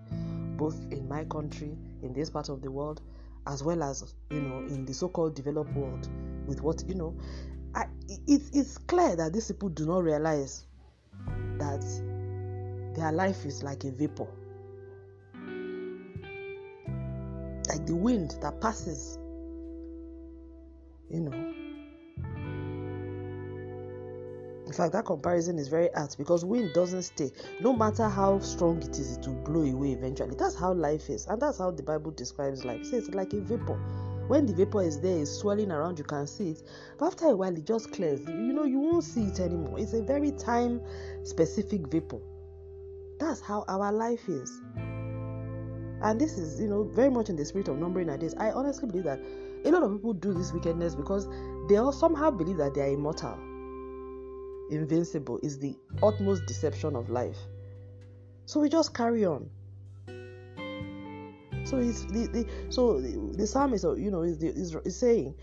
both 0.57 0.79
in 0.91 1.07
my 1.07 1.23
country, 1.25 1.77
in 2.01 2.13
this 2.13 2.29
part 2.29 2.49
of 2.49 2.61
the 2.61 2.71
world, 2.71 3.01
as 3.47 3.63
well 3.63 3.83
as 3.83 4.13
you 4.29 4.41
know 4.41 4.59
in 4.59 4.85
the 4.85 4.93
so-called 4.93 5.35
developed 5.35 5.73
world, 5.73 6.07
with 6.47 6.61
what 6.61 6.83
you 6.87 6.95
know, 6.95 7.15
I, 7.75 7.85
it, 8.07 8.41
it's 8.53 8.77
clear 8.77 9.15
that 9.15 9.33
these 9.33 9.47
people 9.47 9.69
do 9.69 9.85
not 9.85 10.03
realize 10.03 10.65
that 11.57 11.83
their 12.95 13.11
life 13.11 13.45
is 13.45 13.63
like 13.63 13.83
a 13.83 13.91
vapor, 13.91 14.27
like 17.69 17.85
the 17.85 17.95
wind 17.95 18.37
that 18.41 18.59
passes. 18.61 19.17
You 21.11 21.21
know, 21.21 21.53
In 24.69 24.75
fact, 24.75 24.93
that 24.93 25.05
comparison 25.05 25.57
is 25.57 25.67
very 25.67 25.89
apt 25.95 26.19
because 26.19 26.45
wind 26.45 26.73
doesn't 26.75 27.01
stay. 27.01 27.31
No 27.59 27.75
matter 27.75 28.07
how 28.07 28.37
strong 28.37 28.79
it 28.83 28.99
is, 28.99 29.17
it 29.17 29.25
will 29.25 29.33
blow 29.33 29.63
away 29.63 29.93
eventually. 29.93 30.35
That's 30.37 30.53
how 30.53 30.73
life 30.73 31.09
is, 31.09 31.25
and 31.25 31.41
that's 31.41 31.57
how 31.57 31.71
the 31.71 31.81
Bible 31.81 32.11
describes 32.11 32.63
life. 32.63 32.85
Says 32.85 33.07
it's 33.07 33.15
like 33.15 33.33
a 33.33 33.41
vapor. 33.41 33.73
When 34.27 34.45
the 34.45 34.53
vapor 34.53 34.83
is 34.83 34.99
there, 35.01 35.17
it's 35.17 35.31
swirling 35.31 35.71
around, 35.71 35.97
you 35.97 36.05
can 36.05 36.27
see 36.27 36.51
it. 36.51 36.61
But 36.99 37.07
after 37.07 37.25
a 37.29 37.35
while, 37.35 37.57
it 37.57 37.65
just 37.65 37.91
clears. 37.91 38.19
You 38.27 38.53
know, 38.53 38.63
you 38.63 38.77
won't 38.77 39.03
see 39.03 39.23
it 39.23 39.39
anymore. 39.39 39.79
It's 39.79 39.93
a 39.93 40.03
very 40.03 40.33
time 40.33 40.81
specific 41.23 41.87
vapor. 41.87 42.19
That's 43.19 43.41
how 43.41 43.65
our 43.67 43.91
life 43.91 44.29
is. 44.29 44.61
And 44.75 46.21
this 46.21 46.37
is, 46.37 46.61
you 46.61 46.67
know, 46.67 46.83
very 46.83 47.09
much 47.09 47.29
in 47.29 47.35
the 47.35 47.43
spirit 47.43 47.69
of 47.69 47.79
numbering 47.79 48.07
our 48.07 48.17
days. 48.17 48.35
I 48.37 48.51
honestly 48.51 48.87
believe 48.87 49.05
that 49.05 49.19
a 49.65 49.71
lot 49.71 49.81
of 49.81 49.91
people 49.93 50.13
do 50.13 50.31
this 50.31 50.53
wickedness 50.53 50.93
because 50.93 51.27
they 51.67 51.77
all 51.77 51.91
somehow 51.91 52.29
believe 52.29 52.57
that 52.57 52.75
they 52.75 52.81
are 52.81 52.93
immortal 52.93 53.48
invincible 54.69 55.39
is 55.43 55.59
the 55.59 55.75
utmost 56.01 56.45
deception 56.45 56.95
of 56.95 57.09
life. 57.09 57.37
So 58.45 58.59
we 58.59 58.69
just 58.69 58.93
carry 58.93 59.25
on. 59.25 59.49
So 61.65 61.77
the, 61.81 62.27
the 62.31 62.45
so 62.69 62.99
the, 62.99 63.35
the 63.37 63.45
psalmist, 63.45 63.85
uh, 63.85 63.93
you 63.93 64.09
know, 64.09 64.23
is, 64.23 64.41
is, 64.41 64.75
is 64.85 64.97
saying, 64.97 65.35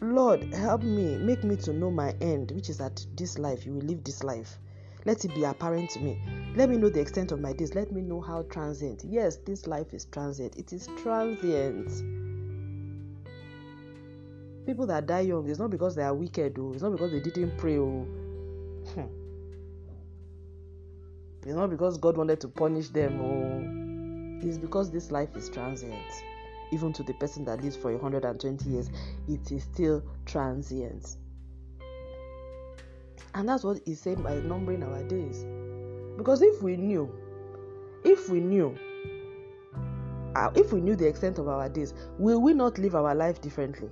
Lord, 0.00 0.42
help 0.54 0.82
me, 0.82 1.18
make 1.18 1.44
me 1.44 1.56
to 1.56 1.72
know 1.72 1.90
my 1.90 2.14
end, 2.20 2.52
which 2.52 2.70
is 2.70 2.78
that 2.78 3.04
this 3.16 3.38
life, 3.38 3.66
you 3.66 3.74
will 3.74 3.82
live 3.82 4.04
this 4.04 4.22
life. 4.22 4.58
Let 5.04 5.24
it 5.24 5.34
be 5.34 5.44
apparent 5.44 5.90
to 5.90 6.00
me. 6.00 6.20
Let 6.54 6.70
me 6.70 6.76
know 6.76 6.88
the 6.88 7.00
extent 7.00 7.32
of 7.32 7.40
my 7.40 7.52
days. 7.52 7.74
Let 7.74 7.92
me 7.92 8.00
know 8.00 8.20
how 8.20 8.42
transient. 8.42 9.04
Yes, 9.04 9.36
this 9.36 9.66
life 9.66 9.92
is 9.92 10.06
transient. 10.06 10.56
It 10.56 10.72
is 10.72 10.88
transient 11.02 11.90
people 14.68 14.86
that 14.86 15.06
die 15.06 15.20
young 15.20 15.48
it's 15.48 15.58
not 15.58 15.70
because 15.70 15.94
they 15.94 16.02
are 16.02 16.12
wicked 16.12 16.54
oh 16.58 16.74
it's 16.74 16.82
not 16.82 16.92
because 16.92 17.10
they 17.10 17.20
didn't 17.20 17.56
pray 17.56 17.78
oh 17.78 18.06
it's 21.48 21.56
not 21.56 21.70
because 21.70 21.98
god 21.98 22.16
wanted 22.16 22.40
to 22.40 22.48
punish 22.48 22.88
them 22.88 23.20
oh 23.20 23.78
it's 24.40 24.58
because 24.58 24.90
this 24.90 25.10
life 25.10 25.34
is 25.36 25.50
transient. 25.50 26.22
Even 26.70 26.92
to 26.92 27.02
the 27.02 27.14
person 27.14 27.44
that 27.46 27.62
lives 27.62 27.76
for 27.76 27.92
120 27.92 28.68
years 28.68 28.90
it 29.28 29.50
is 29.50 29.62
still 29.64 30.02
transient. 30.26 31.16
And 33.34 33.48
that's 33.48 33.64
what 33.64 33.80
he's 33.84 34.00
saying 34.00 34.22
by 34.22 34.34
numbering 34.36 34.82
our 34.82 35.02
days. 35.04 35.44
Because 36.16 36.42
if 36.42 36.62
we 36.62 36.76
knew 36.76 37.10
if 38.04 38.28
we 38.28 38.40
knew 38.40 38.76
uh, 40.36 40.50
if 40.54 40.72
we 40.72 40.80
knew 40.80 40.94
the 40.94 41.06
extent 41.06 41.38
of 41.38 41.48
our 41.48 41.68
days 41.68 41.94
will 42.18 42.40
we 42.40 42.54
not 42.54 42.78
live 42.78 42.94
our 42.94 43.14
life 43.14 43.40
differently 43.40 43.90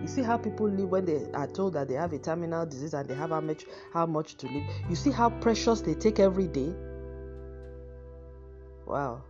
you 0.00 0.06
see 0.06 0.22
how 0.22 0.38
people 0.38 0.68
live 0.68 0.90
when 0.90 1.04
they 1.04 1.26
are 1.34 1.46
told 1.46 1.74
that 1.74 1.88
they 1.88 1.94
have 1.94 2.12
a 2.12 2.18
terminal 2.18 2.64
disease 2.66 2.94
and 2.94 3.08
they 3.08 3.14
have 3.14 3.30
how 3.30 3.40
much 3.40 3.66
how 3.92 4.06
much 4.06 4.36
to 4.36 4.46
live. 4.46 4.64
You 4.88 4.96
see 4.96 5.10
how 5.10 5.30
precious 5.30 5.80
they 5.80 5.94
take 5.94 6.18
every 6.18 6.48
day. 6.48 6.74
Wow. 8.86 9.22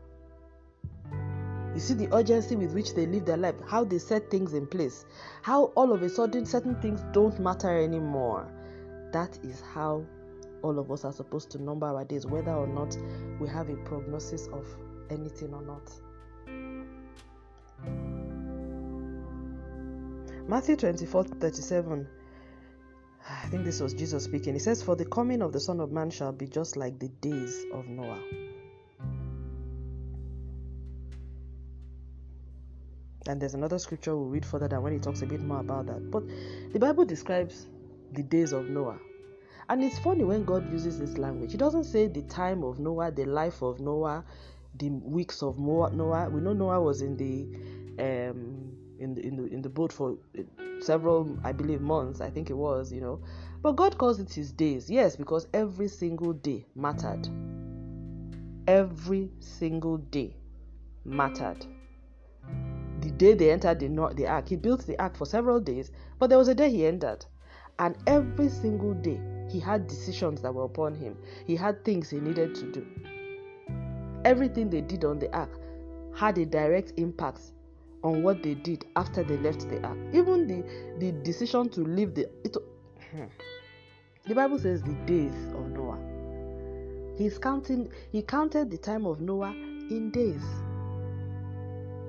You 1.75 1.79
see 1.79 1.95
the 1.95 2.13
urgency 2.15 2.57
with 2.57 2.73
which 2.73 2.95
they 2.95 3.07
live 3.07 3.27
their 3.27 3.37
life, 3.37 3.55
how 3.67 3.85
they 3.85 3.99
set 3.99 4.31
things 4.31 4.55
in 4.55 4.67
place, 4.67 5.05
how 5.43 5.67
all 5.77 5.93
of 5.93 6.03
a 6.03 6.09
sudden 6.09 6.45
certain 6.45 6.75
things 6.81 7.03
don't 7.13 7.39
matter 7.39 7.83
anymore. 7.83 8.51
That 9.13 9.39
is 9.43 9.63
how 9.75 10.05
all 10.63 10.79
of 10.79 10.91
us 10.91 11.05
are 11.05 11.13
supposed 11.13 11.51
to 11.51 11.63
number 11.63 11.87
our 11.87 12.05
days, 12.05 12.27
whether 12.27 12.53
or 12.53 12.67
not 12.67 12.97
we 13.41 13.49
have 13.49 13.69
a 13.71 13.77
prognosis 13.77 14.49
of 14.49 14.67
anything 15.11 15.55
or 15.55 15.63
not. 15.63 15.91
Matthew 20.51 20.75
24 20.75 21.23
37. 21.23 22.09
I 23.29 23.47
think 23.51 23.65
this 23.65 23.79
was 23.79 23.95
Jesus 23.95 24.25
speaking. 24.25 24.55
He 24.55 24.59
says, 24.59 24.83
For 24.83 24.97
the 24.97 25.05
coming 25.05 25.43
of 25.43 25.53
the 25.53 25.61
Son 25.61 25.79
of 25.79 25.93
Man 25.93 26.11
shall 26.11 26.33
be 26.33 26.49
just 26.49 26.77
like 26.77 26.99
the 26.99 27.07
days 27.07 27.65
of 27.73 27.87
Noah. 27.87 28.19
And 33.29 33.41
there's 33.41 33.55
another 33.55 33.79
scripture 33.79 34.17
we'll 34.17 34.27
read 34.27 34.45
further 34.45 34.67
down 34.67 34.83
when 34.83 34.93
he 34.93 34.99
talks 34.99 35.23
a 35.23 35.27
bit 35.27 35.41
more 35.41 35.61
about 35.61 35.87
that. 35.87 36.11
But 36.11 36.25
the 36.73 36.81
Bible 36.81 37.05
describes 37.05 37.69
the 38.13 38.25
days 38.25 38.51
of 38.51 38.69
Noah. 38.69 38.99
And 39.69 39.85
it's 39.85 40.01
funny 40.01 40.25
when 40.25 40.45
God 40.45 40.69
uses 40.73 40.99
this 40.99 41.17
language. 41.17 41.53
He 41.53 41.59
doesn't 41.59 41.85
say 41.85 42.09
the 42.09 42.23
time 42.23 42.65
of 42.65 42.81
Noah, 42.81 43.13
the 43.13 43.25
life 43.25 43.63
of 43.63 43.79
Noah, 43.79 44.25
the 44.77 44.91
weeks 44.91 45.45
of 45.45 45.61
Noah. 45.61 46.29
We 46.29 46.41
know 46.41 46.55
Noah 46.55 46.81
was 46.81 47.03
in 47.03 47.17
the 47.17 47.47
um, 48.03 48.70
in 49.01 49.15
the 49.15 49.27
in 49.27 49.37
the 49.37 49.47
in 49.47 49.63
the 49.63 49.69
boat 49.69 49.93
for 49.93 50.17
uh, 50.39 50.43
several, 50.81 51.39
I 51.43 51.53
believe, 51.53 51.81
months. 51.81 52.21
I 52.21 52.31
think 52.31 52.51
it 52.51 52.57
was, 52.57 52.93
you 52.93 53.01
know. 53.01 53.21
But 53.63 53.77
God 53.77 53.99
calls 53.99 54.21
it 54.21 54.33
His 54.33 54.53
days. 54.53 54.91
Yes, 54.91 55.17
because 55.17 55.49
every 55.53 55.89
single 55.89 56.33
day 56.33 56.67
mattered. 56.75 57.29
Every 58.69 59.31
single 59.41 59.97
day 59.97 60.37
mattered. 61.05 61.67
The 63.01 63.11
day 63.11 63.33
they 63.35 63.51
entered 63.51 63.81
the, 63.81 63.89
the 64.15 64.27
ark, 64.27 64.49
He 64.49 64.57
built 64.57 64.87
the 64.87 64.99
ark 65.01 65.17
for 65.17 65.25
several 65.25 65.59
days, 65.59 65.91
but 66.19 66.29
there 66.29 66.39
was 66.39 66.49
a 66.49 66.55
day 66.55 66.71
He 66.71 66.87
entered, 66.87 67.25
and 67.79 67.97
every 68.07 68.49
single 68.49 68.95
day 68.95 69.21
He 69.49 69.59
had 69.59 69.87
decisions 69.87 70.43
that 70.43 70.55
were 70.55 70.65
upon 70.65 70.95
Him. 70.95 71.17
He 71.47 71.57
had 71.57 71.85
things 71.85 72.11
He 72.11 72.21
needed 72.21 72.55
to 72.57 72.71
do. 72.71 72.87
Everything 74.25 74.69
they 74.69 74.83
did 74.83 75.05
on 75.07 75.19
the 75.19 75.35
ark 75.35 75.59
had 76.15 76.37
a 76.37 76.45
direct 76.45 76.93
impact 76.99 77.41
on 78.03 78.23
what 78.23 78.43
they 78.43 78.55
did 78.55 78.87
after 78.97 79.23
they 79.23 79.37
left 79.39 79.69
the 79.69 79.83
ark. 79.87 79.99
Even 80.13 80.47
the, 80.47 80.65
the 80.99 81.13
decision 81.23 81.69
to 81.71 81.81
leave 81.83 82.15
the 82.15 82.29
it, 82.45 82.57
hmm. 83.11 83.25
the 84.27 84.35
Bible 84.35 84.59
says 84.59 84.83
the 84.83 84.95
days 85.07 85.35
of 85.55 85.71
Noah. 85.71 85.99
He's 87.17 87.39
counting 87.39 87.91
he 88.11 88.23
counted 88.23 88.71
the 88.71 88.79
time 88.79 89.07
of 89.07 89.21
Noah 89.21 89.51
in 89.51 90.11
days, 90.11 90.43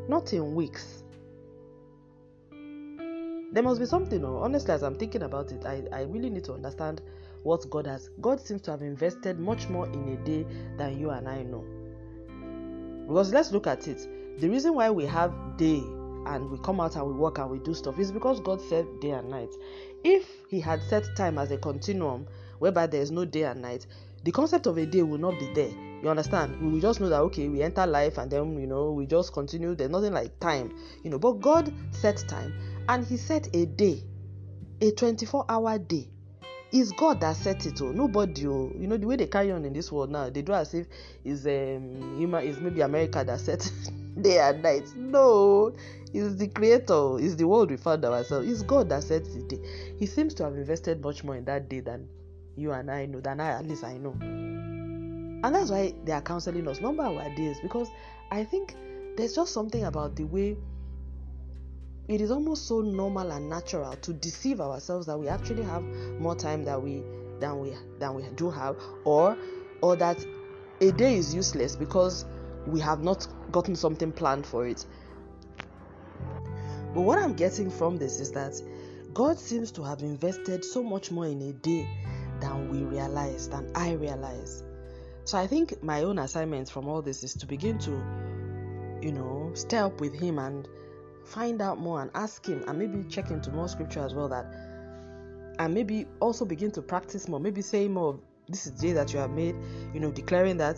not 0.08 0.32
in 0.34 0.56
weeks. 0.56 1.04
There 3.54 3.64
must 3.64 3.82
be 3.82 3.86
something, 3.86 4.24
or 4.24 4.46
honestly, 4.46 4.74
as 4.74 4.82
I'm 4.82 4.96
thinking 4.96 5.24
about 5.24 5.52
it, 5.52 5.66
I, 5.66 5.84
I 5.92 6.04
really 6.04 6.30
need 6.30 6.46
to 6.46 6.54
understand 6.54 7.02
what 7.44 7.70
God 7.70 7.86
has. 7.86 8.10
God 8.22 8.40
seems 8.40 8.62
to 8.62 8.72
have 8.72 8.82
invested 8.82 9.40
much 9.40 9.68
more 9.68 9.88
in 9.88 10.08
a 10.08 10.16
day 10.24 10.46
than 10.78 10.98
you 10.98 11.10
and 11.10 11.28
I 11.28 11.44
know. 11.44 11.66
Because 13.08 13.34
let's 13.34 13.52
look 13.52 13.68
at 13.68 13.90
it 13.90 14.08
the 14.40 14.50
reason 14.50 14.74
why 14.74 14.90
we 14.90 15.06
have 15.06 15.34
day 15.58 15.84
and 16.26 16.50
we 16.50 16.58
come 16.60 16.80
out 16.80 16.96
and 16.96 17.06
we 17.06 17.14
work 17.14 17.38
and 17.38 17.50
we 17.50 17.60
do 17.60 17.74
stuff 17.74 17.98
is 18.00 18.12
because 18.12 18.40
God 18.40 18.62
said 18.62 18.86
day 19.00 19.12
and 19.12 19.30
night. 19.30 19.50
If 20.04 20.28
He 20.50 20.60
had 20.60 20.82
set 20.84 21.06
time 21.16 21.38
as 21.38 21.52
a 21.52 21.58
continuum 21.58 22.28
whereby 22.60 22.88
there 22.88 23.02
is 23.02 23.12
no 23.12 23.26
day 23.26 23.44
and 23.44 23.62
night, 23.62 23.88
the 24.24 24.32
concept 24.32 24.68
of 24.68 24.78
a 24.78 24.86
day 24.86 25.02
will 25.02 25.18
not 25.18 25.40
be 25.40 25.52
there. 25.54 25.72
You 26.02 26.10
understand? 26.10 26.60
We 26.62 26.70
will 26.70 26.80
just 26.80 27.00
know 27.00 27.10
that 27.10 27.22
okay, 27.22 27.48
we 27.48 27.62
enter 27.62 27.86
life 27.86 28.18
and 28.18 28.32
then 28.32 28.60
you 28.60 28.68
know 28.68 28.92
we 28.92 29.06
just 29.06 29.34
continue. 29.34 29.76
There's 29.76 29.90
nothing 29.90 30.14
like 30.14 30.40
time, 30.40 30.76
you 31.04 31.10
know. 31.10 31.20
But 31.20 31.34
God 31.42 31.74
set 31.92 32.24
time 32.28 32.54
and 32.90 33.06
He 33.06 33.18
set 33.18 33.56
a 33.56 33.66
day, 33.66 34.04
a 34.82 34.92
24 34.92 35.46
hour 35.50 35.78
day 35.78 36.10
it's 36.72 36.92
God 36.94 37.20
that 37.22 37.36
set 37.36 37.66
it. 37.66 37.82
Oh, 37.82 37.92
nobody. 37.92 38.48
Oh, 38.48 38.72
you 38.78 38.88
know 38.88 38.98
the 38.98 39.08
way 39.08 39.18
they 39.18 39.28
carry 39.28 39.52
on 39.52 39.66
in 39.66 39.74
this 39.74 39.92
world 39.92 40.10
now. 40.10 40.30
They 40.30 40.42
do 40.42 40.54
as 40.54 40.74
if 40.74 40.88
is 41.24 41.46
um 41.46 42.18
human 42.18 42.46
is 42.46 42.60
maybe 42.60 42.82
America 42.82 43.24
that 43.26 43.40
set 43.40 43.70
day 44.22 44.40
and 44.40 44.64
night. 44.64 44.88
No, 44.96 45.74
it's 46.14 46.36
the 46.36 46.48
creator, 46.48 47.20
it's 47.20 47.36
the 47.36 47.48
world 47.48 47.72
we 47.72 47.78
found 47.78 48.06
ourselves. 48.06 48.50
It's 48.50 48.64
God 48.64 48.90
that 48.90 49.04
sets 49.04 49.34
the 49.34 49.42
day. 49.44 49.96
He 49.98 50.06
seems 50.06 50.34
to 50.36 50.44
have 50.44 50.56
invested 50.56 51.04
much 51.04 51.24
more 51.24 51.36
in 51.36 51.46
that 51.46 51.70
day 51.70 51.82
than 51.82 52.08
you 52.56 52.72
and 52.72 52.90
I 52.90 53.06
know, 53.06 53.20
than 53.20 53.40
I 53.40 53.52
at 53.52 53.68
least 53.68 53.84
I 53.84 53.98
know. 53.98 54.16
And 54.22 55.56
that's 55.56 55.72
why 55.72 55.94
they 56.06 56.12
are 56.12 56.22
counseling 56.22 56.68
us. 56.68 56.80
Number 56.80 57.04
our 57.04 57.30
days 57.36 57.58
because 57.62 57.90
I 58.30 58.44
think 58.44 58.76
there's 59.18 59.36
just 59.36 59.54
something 59.54 59.84
about 59.84 60.16
the 60.16 60.24
way 60.24 60.56
it 62.12 62.22
is 62.22 62.32
almost 62.32 62.68
so 62.68 62.82
normal 62.82 63.32
and 63.32 63.50
natural 63.50 63.94
to 63.98 64.14
deceive 64.14 64.60
ourselves 64.60 65.06
that 65.06 65.18
we 65.18 65.28
actually 65.28 65.64
have 65.64 65.84
more 66.20 66.36
time 66.36 66.64
than 66.64 66.82
we 66.82 67.04
than 67.40 67.60
we 67.60 67.74
than 68.00 68.14
we 68.16 68.24
do 68.36 68.50
have 68.50 68.76
or 69.06 69.38
or 69.82 69.96
that 69.96 70.24
a 70.82 70.92
day 70.92 71.16
is 71.16 71.34
useless 71.34 71.76
because 71.76 72.26
we 72.68 72.80
have 72.80 73.04
not 73.04 73.28
gotten 73.52 73.76
something 73.76 74.12
planned 74.12 74.46
for 74.46 74.68
it. 74.68 74.86
But 76.94 77.02
what 77.02 77.18
i'm 77.18 77.34
getting 77.34 77.70
from 77.70 77.98
this 77.98 78.20
is 78.20 78.32
that 78.34 78.62
god 79.14 79.40
seems 79.40 79.72
to 79.72 79.84
have 79.84 80.02
invested 80.02 80.66
so 80.66 80.84
much 80.84 81.12
more 81.12 81.26
in 81.26 81.42
a 81.42 81.54
day 81.54 81.88
than 82.40 82.70
we 82.70 82.84
realize 82.84 83.48
than 83.48 83.72
i 83.76 83.94
realize. 83.94 84.64
So 85.24 85.38
i 85.38 85.48
think 85.48 85.82
my 85.82 86.04
own 86.04 86.20
assignment 86.20 86.70
from 86.70 86.88
all 86.88 87.02
this 87.02 87.24
is 87.24 87.34
to 87.36 87.46
begin 87.46 87.80
to 87.80 87.92
you 89.02 89.12
know 89.12 89.52
stay 89.54 89.78
up 89.78 90.02
with 90.02 90.14
him 90.14 90.38
and 90.40 90.68
find 91.26 91.62
out 91.62 91.80
more 91.80 92.02
and 92.02 92.12
ask 92.16 92.46
him 92.46 92.64
and 92.68 92.78
maybe 92.78 93.04
check 93.10 93.32
into 93.32 93.52
more 93.52 93.68
scripture 93.68 94.04
as 94.04 94.14
well 94.14 94.28
that 94.30 94.46
and 95.60 95.74
maybe 95.74 96.08
also 96.20 96.46
begin 96.46 96.72
to 96.72 96.82
practice 96.82 97.28
more. 97.28 97.40
Maybe 97.40 97.62
say 97.62 97.88
more 97.88 98.20
this 98.48 98.66
is 98.66 98.74
the 98.74 98.88
day 98.88 98.94
that 98.94 99.14
you 99.14 99.20
have 99.20 99.30
made 99.30 99.56
you 99.94 100.00
know 100.00 100.12
declaring 100.12 100.58
that 100.58 100.76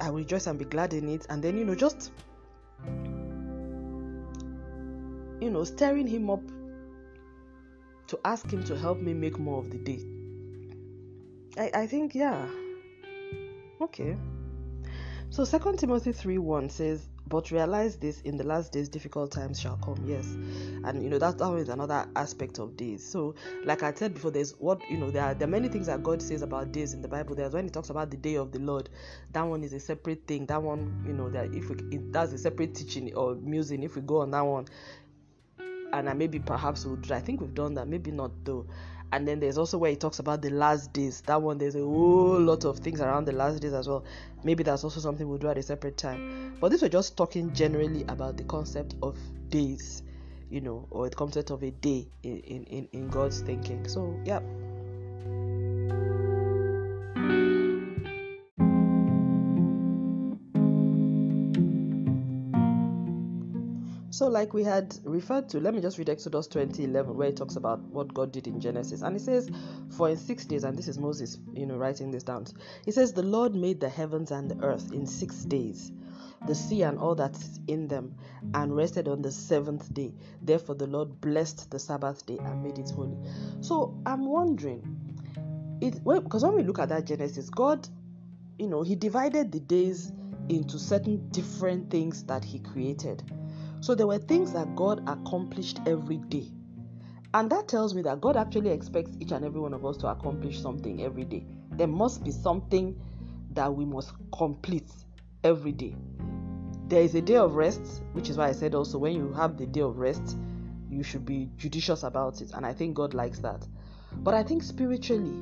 i 0.00 0.10
will 0.10 0.18
rejoice 0.18 0.46
and 0.46 0.58
be 0.58 0.64
glad 0.64 0.92
in 0.92 1.08
it. 1.08 1.26
And 1.28 1.42
then 1.42 1.56
you 1.56 1.64
know 1.64 1.74
just 1.74 2.10
you 5.40 5.50
know 5.50 5.64
stirring 5.64 6.06
him 6.06 6.28
up 6.30 6.42
to 8.08 8.18
ask 8.24 8.50
him 8.52 8.64
to 8.64 8.76
help 8.76 8.98
me 8.98 9.14
make 9.14 9.38
more 9.38 9.60
of 9.60 9.70
the 9.70 9.78
day. 9.78 10.00
I 11.56 11.82
i 11.82 11.86
think 11.86 12.14
yeah. 12.14 12.48
Okay. 13.80 14.16
So 15.30 15.44
second 15.44 15.78
timothy 15.78 16.12
3 16.12 16.38
1 16.38 16.68
says 16.70 17.08
but 17.30 17.52
realize 17.52 17.96
this 17.96 18.20
in 18.22 18.36
the 18.36 18.44
last 18.44 18.72
days, 18.72 18.88
difficult 18.88 19.30
times 19.30 19.60
shall 19.60 19.76
come. 19.76 20.04
Yes, 20.04 20.26
and 20.84 21.02
you 21.02 21.08
know 21.08 21.18
that 21.18 21.40
is 21.58 21.68
another 21.68 22.06
aspect 22.16 22.58
of 22.58 22.76
days. 22.76 23.06
So, 23.06 23.36
like 23.64 23.84
I 23.84 23.94
said 23.94 24.14
before, 24.14 24.32
there's 24.32 24.52
what 24.58 24.82
you 24.90 24.98
know 24.98 25.10
there 25.10 25.22
are 25.22 25.34
there 25.34 25.46
are 25.46 25.50
many 25.50 25.68
things 25.68 25.86
that 25.86 26.02
God 26.02 26.20
says 26.20 26.42
about 26.42 26.72
days 26.72 26.92
in 26.92 27.00
the 27.00 27.08
Bible. 27.08 27.36
There's 27.36 27.54
when 27.54 27.64
He 27.64 27.70
talks 27.70 27.88
about 27.88 28.10
the 28.10 28.16
day 28.16 28.34
of 28.34 28.50
the 28.50 28.58
Lord. 28.58 28.90
That 29.32 29.42
one 29.42 29.62
is 29.62 29.72
a 29.72 29.80
separate 29.80 30.26
thing. 30.26 30.46
That 30.46 30.60
one, 30.60 31.04
you 31.06 31.12
know, 31.12 31.30
that 31.30 31.54
if 31.54 31.70
we, 31.70 31.76
it, 31.96 32.12
that's 32.12 32.32
a 32.32 32.38
separate 32.38 32.74
teaching 32.74 33.14
or 33.14 33.36
musing. 33.36 33.84
If 33.84 33.94
we 33.94 34.02
go 34.02 34.22
on 34.22 34.32
that 34.32 34.42
one, 34.42 34.66
and 35.92 36.10
I 36.10 36.12
maybe 36.12 36.40
perhaps 36.40 36.84
would 36.84 37.10
I 37.12 37.20
think 37.20 37.40
we've 37.40 37.54
done 37.54 37.74
that. 37.74 37.86
Maybe 37.86 38.10
not 38.10 38.32
though 38.44 38.66
and 39.12 39.26
then 39.26 39.40
there's 39.40 39.58
also 39.58 39.78
where 39.78 39.90
he 39.90 39.96
talks 39.96 40.18
about 40.18 40.42
the 40.42 40.50
last 40.50 40.92
days. 40.92 41.20
That 41.22 41.42
one 41.42 41.58
there's 41.58 41.74
a 41.74 41.80
whole 41.80 42.40
lot 42.40 42.64
of 42.64 42.78
things 42.78 43.00
around 43.00 43.26
the 43.26 43.32
last 43.32 43.60
days 43.60 43.72
as 43.72 43.88
well. 43.88 44.04
Maybe 44.44 44.62
that's 44.62 44.84
also 44.84 45.00
something 45.00 45.28
we'll 45.28 45.38
do 45.38 45.48
at 45.48 45.58
a 45.58 45.62
separate 45.62 45.96
time. 45.96 46.56
But 46.60 46.70
this 46.70 46.82
we're 46.82 46.88
just 46.88 47.16
talking 47.16 47.52
generally 47.52 48.04
about 48.08 48.36
the 48.36 48.44
concept 48.44 48.94
of 49.02 49.18
days 49.48 50.02
you 50.50 50.60
know 50.60 50.86
or 50.90 51.08
the 51.08 51.16
concept 51.16 51.50
of 51.50 51.62
a 51.62 51.70
day 51.70 52.06
in 52.22 52.38
in, 52.40 52.88
in 52.92 53.08
god's 53.08 53.40
thinking. 53.40 53.86
So 53.88 54.18
yeah 54.24 54.40
So, 64.20 64.28
like 64.28 64.52
we 64.52 64.62
had 64.62 64.94
referred 65.04 65.48
to, 65.48 65.60
let 65.60 65.72
me 65.72 65.80
just 65.80 65.96
read 65.96 66.10
Exodus 66.10 66.46
20 66.46 66.84
11, 66.84 67.16
where 67.16 67.28
it 67.28 67.38
talks 67.38 67.56
about 67.56 67.80
what 67.84 68.12
God 68.12 68.32
did 68.32 68.46
in 68.46 68.60
Genesis. 68.60 69.00
And 69.00 69.16
it 69.16 69.20
says, 69.20 69.50
For 69.96 70.10
in 70.10 70.18
six 70.18 70.44
days, 70.44 70.62
and 70.62 70.76
this 70.76 70.88
is 70.88 70.98
Moses, 70.98 71.38
you 71.54 71.64
know, 71.64 71.78
writing 71.78 72.10
this 72.10 72.22
down. 72.22 72.44
he 72.84 72.90
says, 72.90 73.14
The 73.14 73.22
Lord 73.22 73.54
made 73.54 73.80
the 73.80 73.88
heavens 73.88 74.30
and 74.30 74.50
the 74.50 74.62
earth 74.62 74.92
in 74.92 75.06
six 75.06 75.36
days, 75.44 75.90
the 76.46 76.54
sea 76.54 76.82
and 76.82 76.98
all 76.98 77.14
that 77.14 77.34
is 77.34 77.60
in 77.66 77.88
them, 77.88 78.14
and 78.52 78.76
rested 78.76 79.08
on 79.08 79.22
the 79.22 79.32
seventh 79.32 79.90
day. 79.94 80.12
Therefore, 80.42 80.74
the 80.74 80.86
Lord 80.86 81.18
blessed 81.22 81.70
the 81.70 81.78
Sabbath 81.78 82.26
day 82.26 82.36
and 82.44 82.62
made 82.62 82.78
it 82.78 82.90
holy. 82.90 83.16
So, 83.62 83.98
I'm 84.04 84.26
wondering, 84.26 84.98
it 85.80 86.04
because 86.04 86.44
when 86.44 86.56
we 86.56 86.62
look 86.62 86.78
at 86.78 86.90
that 86.90 87.06
Genesis, 87.06 87.48
God, 87.48 87.88
you 88.58 88.66
know, 88.66 88.82
He 88.82 88.96
divided 88.96 89.50
the 89.50 89.60
days 89.60 90.12
into 90.50 90.78
certain 90.78 91.30
different 91.30 91.88
things 91.88 92.22
that 92.24 92.44
He 92.44 92.58
created 92.58 93.22
so 93.80 93.94
there 93.94 94.06
were 94.06 94.18
things 94.18 94.52
that 94.52 94.74
God 94.76 95.02
accomplished 95.08 95.80
every 95.86 96.18
day. 96.18 96.50
And 97.32 97.50
that 97.50 97.68
tells 97.68 97.94
me 97.94 98.02
that 98.02 98.20
God 98.20 98.36
actually 98.36 98.70
expects 98.70 99.12
each 99.20 99.32
and 99.32 99.44
every 99.44 99.60
one 99.60 99.72
of 99.72 99.84
us 99.86 99.96
to 99.98 100.08
accomplish 100.08 100.60
something 100.60 101.02
every 101.02 101.24
day. 101.24 101.46
There 101.72 101.86
must 101.86 102.24
be 102.24 102.30
something 102.30 103.00
that 103.52 103.72
we 103.72 103.84
must 103.84 104.12
complete 104.36 104.90
every 105.44 105.72
day. 105.72 105.94
There 106.88 107.02
is 107.02 107.14
a 107.14 107.20
day 107.20 107.36
of 107.36 107.54
rest, 107.54 108.02
which 108.12 108.28
is 108.28 108.36
why 108.36 108.48
I 108.48 108.52
said 108.52 108.74
also 108.74 108.98
when 108.98 109.14
you 109.14 109.32
have 109.32 109.56
the 109.56 109.66
day 109.66 109.80
of 109.80 109.98
rest, 109.98 110.36
you 110.90 111.04
should 111.04 111.24
be 111.24 111.48
judicious 111.56 112.02
about 112.02 112.40
it. 112.40 112.50
And 112.52 112.66
I 112.66 112.72
think 112.72 112.94
God 112.94 113.14
likes 113.14 113.38
that. 113.38 113.66
But 114.12 114.34
I 114.34 114.42
think 114.42 114.64
spiritually, 114.64 115.40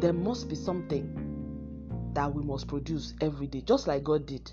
there 0.00 0.14
must 0.14 0.48
be 0.48 0.54
something 0.54 2.10
that 2.14 2.34
we 2.34 2.42
must 2.42 2.68
produce 2.68 3.14
every 3.20 3.46
day, 3.46 3.60
just 3.60 3.86
like 3.86 4.02
God 4.02 4.26
did. 4.26 4.50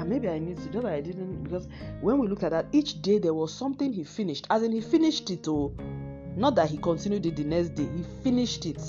And 0.00 0.08
maybe 0.08 0.30
I 0.30 0.38
need 0.38 0.56
to 0.56 0.68
do 0.70 0.80
that 0.80 0.92
I 0.92 1.00
didn't 1.02 1.44
because 1.44 1.68
when 2.00 2.18
we 2.18 2.26
looked 2.26 2.42
at 2.42 2.52
that 2.52 2.66
each 2.72 3.02
day 3.02 3.18
there 3.18 3.34
was 3.34 3.52
something 3.52 3.92
he 3.92 4.02
finished. 4.02 4.46
As 4.48 4.62
in 4.62 4.72
he 4.72 4.80
finished 4.80 5.28
it 5.30 5.46
oh. 5.46 5.74
Not 6.36 6.54
that 6.54 6.70
he 6.70 6.78
continued 6.78 7.26
it 7.26 7.36
the 7.36 7.44
next 7.44 7.74
day 7.74 7.84
he 7.84 8.02
finished 8.24 8.64
it. 8.64 8.80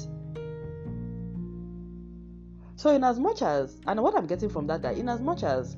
So 2.77 2.91
in 2.91 3.03
as 3.03 3.19
much 3.19 3.41
as 3.41 3.77
and 3.87 4.01
what 4.01 4.15
I'm 4.15 4.25
getting 4.25 4.49
from 4.49 4.67
that 4.67 4.81
that 4.83 4.97
in 4.97 5.09
as 5.09 5.19
much 5.19 5.43
as 5.43 5.75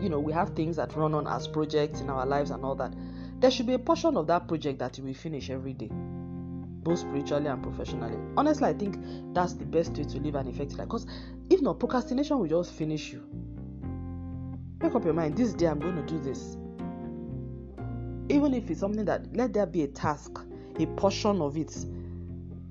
you 0.00 0.08
know 0.08 0.20
we 0.20 0.32
have 0.32 0.50
things 0.50 0.76
that 0.76 0.96
run 0.96 1.14
on 1.14 1.26
as 1.26 1.46
projects 1.46 2.00
in 2.00 2.08
our 2.08 2.24
lives 2.24 2.50
and 2.50 2.64
all 2.64 2.74
that 2.76 2.94
there 3.40 3.50
should 3.50 3.66
be 3.66 3.74
a 3.74 3.78
portion 3.78 4.16
of 4.16 4.26
that 4.28 4.48
project 4.48 4.78
that 4.78 4.98
we 5.00 5.12
finish 5.12 5.50
every 5.50 5.74
day 5.74 5.90
both 6.82 6.98
spiritually 6.98 7.46
and 7.46 7.62
professionally. 7.62 8.16
Honestly 8.36 8.68
I 8.68 8.72
think 8.72 8.96
that's 9.34 9.52
the 9.52 9.66
best 9.66 9.96
way 9.98 10.04
to 10.04 10.18
live 10.18 10.34
an 10.34 10.48
effective 10.48 10.78
life 10.78 10.88
because 10.88 11.06
if 11.50 11.60
not 11.60 11.78
procrastination 11.78 12.38
will 12.38 12.48
just 12.48 12.72
finish 12.72 13.12
you 13.12 13.22
Make 14.84 14.94
up 14.96 15.04
your 15.06 15.14
mind 15.14 15.34
this 15.34 15.54
day 15.54 15.64
I'm 15.64 15.80
going 15.80 15.96
to 15.96 16.02
do 16.02 16.20
this. 16.20 16.58
Even 18.28 18.52
if 18.52 18.70
it's 18.70 18.80
something 18.80 19.06
that 19.06 19.34
let 19.34 19.54
there 19.54 19.64
be 19.64 19.82
a 19.84 19.86
task, 19.88 20.38
a 20.78 20.84
portion 20.88 21.40
of 21.40 21.56
it 21.56 21.74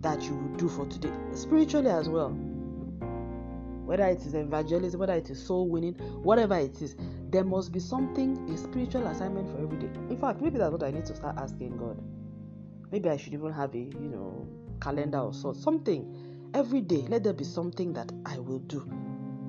that 0.01 0.21
you 0.21 0.35
will 0.35 0.55
do 0.57 0.69
for 0.69 0.85
today, 0.85 1.11
spiritually 1.33 1.89
as 1.89 2.07
well. 2.09 2.29
Whether 2.29 4.05
it 4.05 4.19
is 4.27 4.35
evangelism, 4.35 4.99
whether 4.99 5.13
it 5.13 5.31
is 5.31 5.43
soul 5.43 5.67
winning, 5.67 5.95
whatever 6.21 6.55
it 6.55 6.83
is, 6.83 6.95
there 7.31 7.43
must 7.43 7.71
be 7.71 7.79
something, 7.79 8.47
a 8.47 8.57
spiritual 8.59 9.07
assignment 9.07 9.49
for 9.49 9.63
every 9.63 9.79
day. 9.79 9.89
In 10.11 10.17
fact, 10.21 10.39
maybe 10.39 10.59
that's 10.59 10.71
what 10.71 10.83
I 10.83 10.91
need 10.91 11.07
to 11.07 11.15
start 11.15 11.35
asking 11.39 11.77
God. 11.77 11.99
Maybe 12.91 13.09
I 13.09 13.17
should 13.17 13.33
even 13.33 13.51
have 13.53 13.73
a, 13.73 13.79
you 13.79 14.11
know, 14.13 14.47
calendar 14.79 15.17
or 15.17 15.33
so, 15.33 15.51
something 15.51 16.15
every 16.53 16.81
day. 16.81 17.07
Let 17.09 17.23
there 17.23 17.33
be 17.33 17.43
something 17.43 17.91
that 17.93 18.11
I 18.23 18.37
will 18.37 18.59
do 18.59 18.87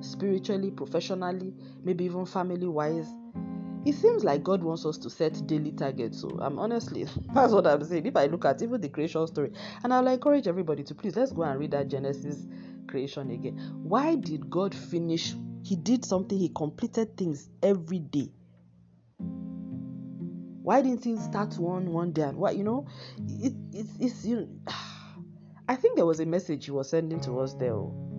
spiritually, 0.05 0.71
professionally, 0.71 1.53
maybe 1.83 2.05
even 2.05 2.25
family 2.25 2.67
wise. 2.67 3.07
It 3.85 3.93
seems 3.93 4.23
like 4.23 4.43
God 4.43 4.63
wants 4.63 4.85
us 4.85 4.97
to 4.99 5.09
set 5.09 5.45
daily 5.45 5.71
targets. 5.71 6.19
So 6.19 6.29
I'm 6.41 6.57
honestly, 6.57 7.05
that's 7.33 7.53
what 7.53 7.67
I'm 7.67 7.83
saying. 7.83 8.05
If 8.05 8.15
I 8.15 8.25
look 8.25 8.45
at 8.45 8.61
even 8.61 8.81
the 8.81 8.89
creation 8.89 9.25
story, 9.27 9.51
and 9.83 9.93
I'll 9.93 10.07
encourage 10.07 10.47
everybody 10.47 10.83
to 10.83 10.95
please 10.95 11.15
let's 11.15 11.31
go 11.31 11.43
and 11.43 11.59
read 11.59 11.71
that 11.71 11.87
Genesis 11.87 12.47
creation 12.87 13.31
again. 13.31 13.57
Why 13.83 14.15
did 14.15 14.49
God 14.49 14.73
finish? 14.73 15.35
He 15.63 15.75
did 15.75 16.05
something, 16.05 16.37
he 16.37 16.49
completed 16.49 17.17
things 17.17 17.49
every 17.61 17.99
day. 17.99 18.31
Why 20.65 20.81
didn't 20.81 21.03
he 21.03 21.15
start 21.17 21.57
one 21.59 21.91
one 21.91 22.11
day 22.11 22.23
and 22.23 22.37
what 22.39 22.55
you 22.57 22.63
know? 22.63 22.87
It, 23.27 23.53
it, 23.71 23.85
it's 23.99 24.25
you 24.25 24.37
know, 24.37 24.47
I 25.69 25.75
think 25.75 25.95
there 25.95 26.05
was 26.07 26.19
a 26.19 26.25
message 26.25 26.65
he 26.65 26.71
was 26.71 26.89
sending 26.89 27.19
to 27.21 27.39
us 27.39 27.53
there. 27.53 27.73
Oh. 27.73 28.14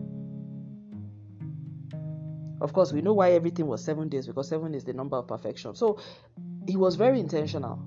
Of 2.61 2.73
course, 2.73 2.92
we 2.92 3.03
know 3.03 3.12
why 3.12 3.33
everything 3.33 3.66
was 3.66 3.85
seven 3.85 4.09
days 4.09 4.27
because 4.27 4.49
seven 4.49 4.75
is 4.75 4.85
the 4.85 4.92
number 4.92 5.16
of 5.16 5.27
perfection. 5.27 5.75
So 5.75 5.99
he 6.66 6.77
was 6.77 6.97
very 6.97 7.21
intentional. 7.21 7.79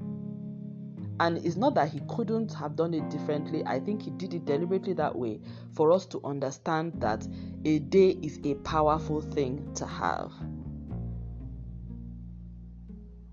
And 1.20 1.38
it's 1.46 1.58
not 1.58 1.76
that 1.76 1.90
he 1.90 2.02
couldn't 2.08 2.54
have 2.54 2.76
done 2.78 2.94
it 2.94 3.10
differently. 3.10 3.64
I 3.66 3.80
think 3.80 4.04
he 4.04 4.12
did 4.12 4.34
it 4.34 4.46
deliberately 4.46 4.94
that 4.94 5.14
way 5.14 5.42
for 5.74 5.92
us 5.92 6.06
to 6.08 6.22
understand 6.24 6.94
that 7.02 7.28
a 7.66 7.80
day 7.80 8.12
is 8.22 8.40
a 8.46 8.56
powerful 8.56 9.22
thing 9.22 9.74
to 9.76 9.86
have. 9.86 10.32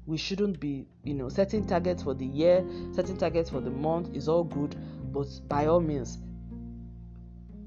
We 0.04 0.16
shouldn't 0.16 0.58
be, 0.58 0.86
you 1.04 1.14
know, 1.14 1.28
setting 1.28 1.66
targets 1.66 2.02
for 2.02 2.14
the 2.14 2.26
year, 2.26 2.64
setting 2.92 3.16
targets 3.16 3.50
for 3.50 3.60
the 3.60 3.70
month 3.70 4.14
is 4.14 4.28
all 4.28 4.44
good, 4.44 4.74
but 5.12 5.26
by 5.48 5.66
all 5.66 5.80
means, 5.80 6.18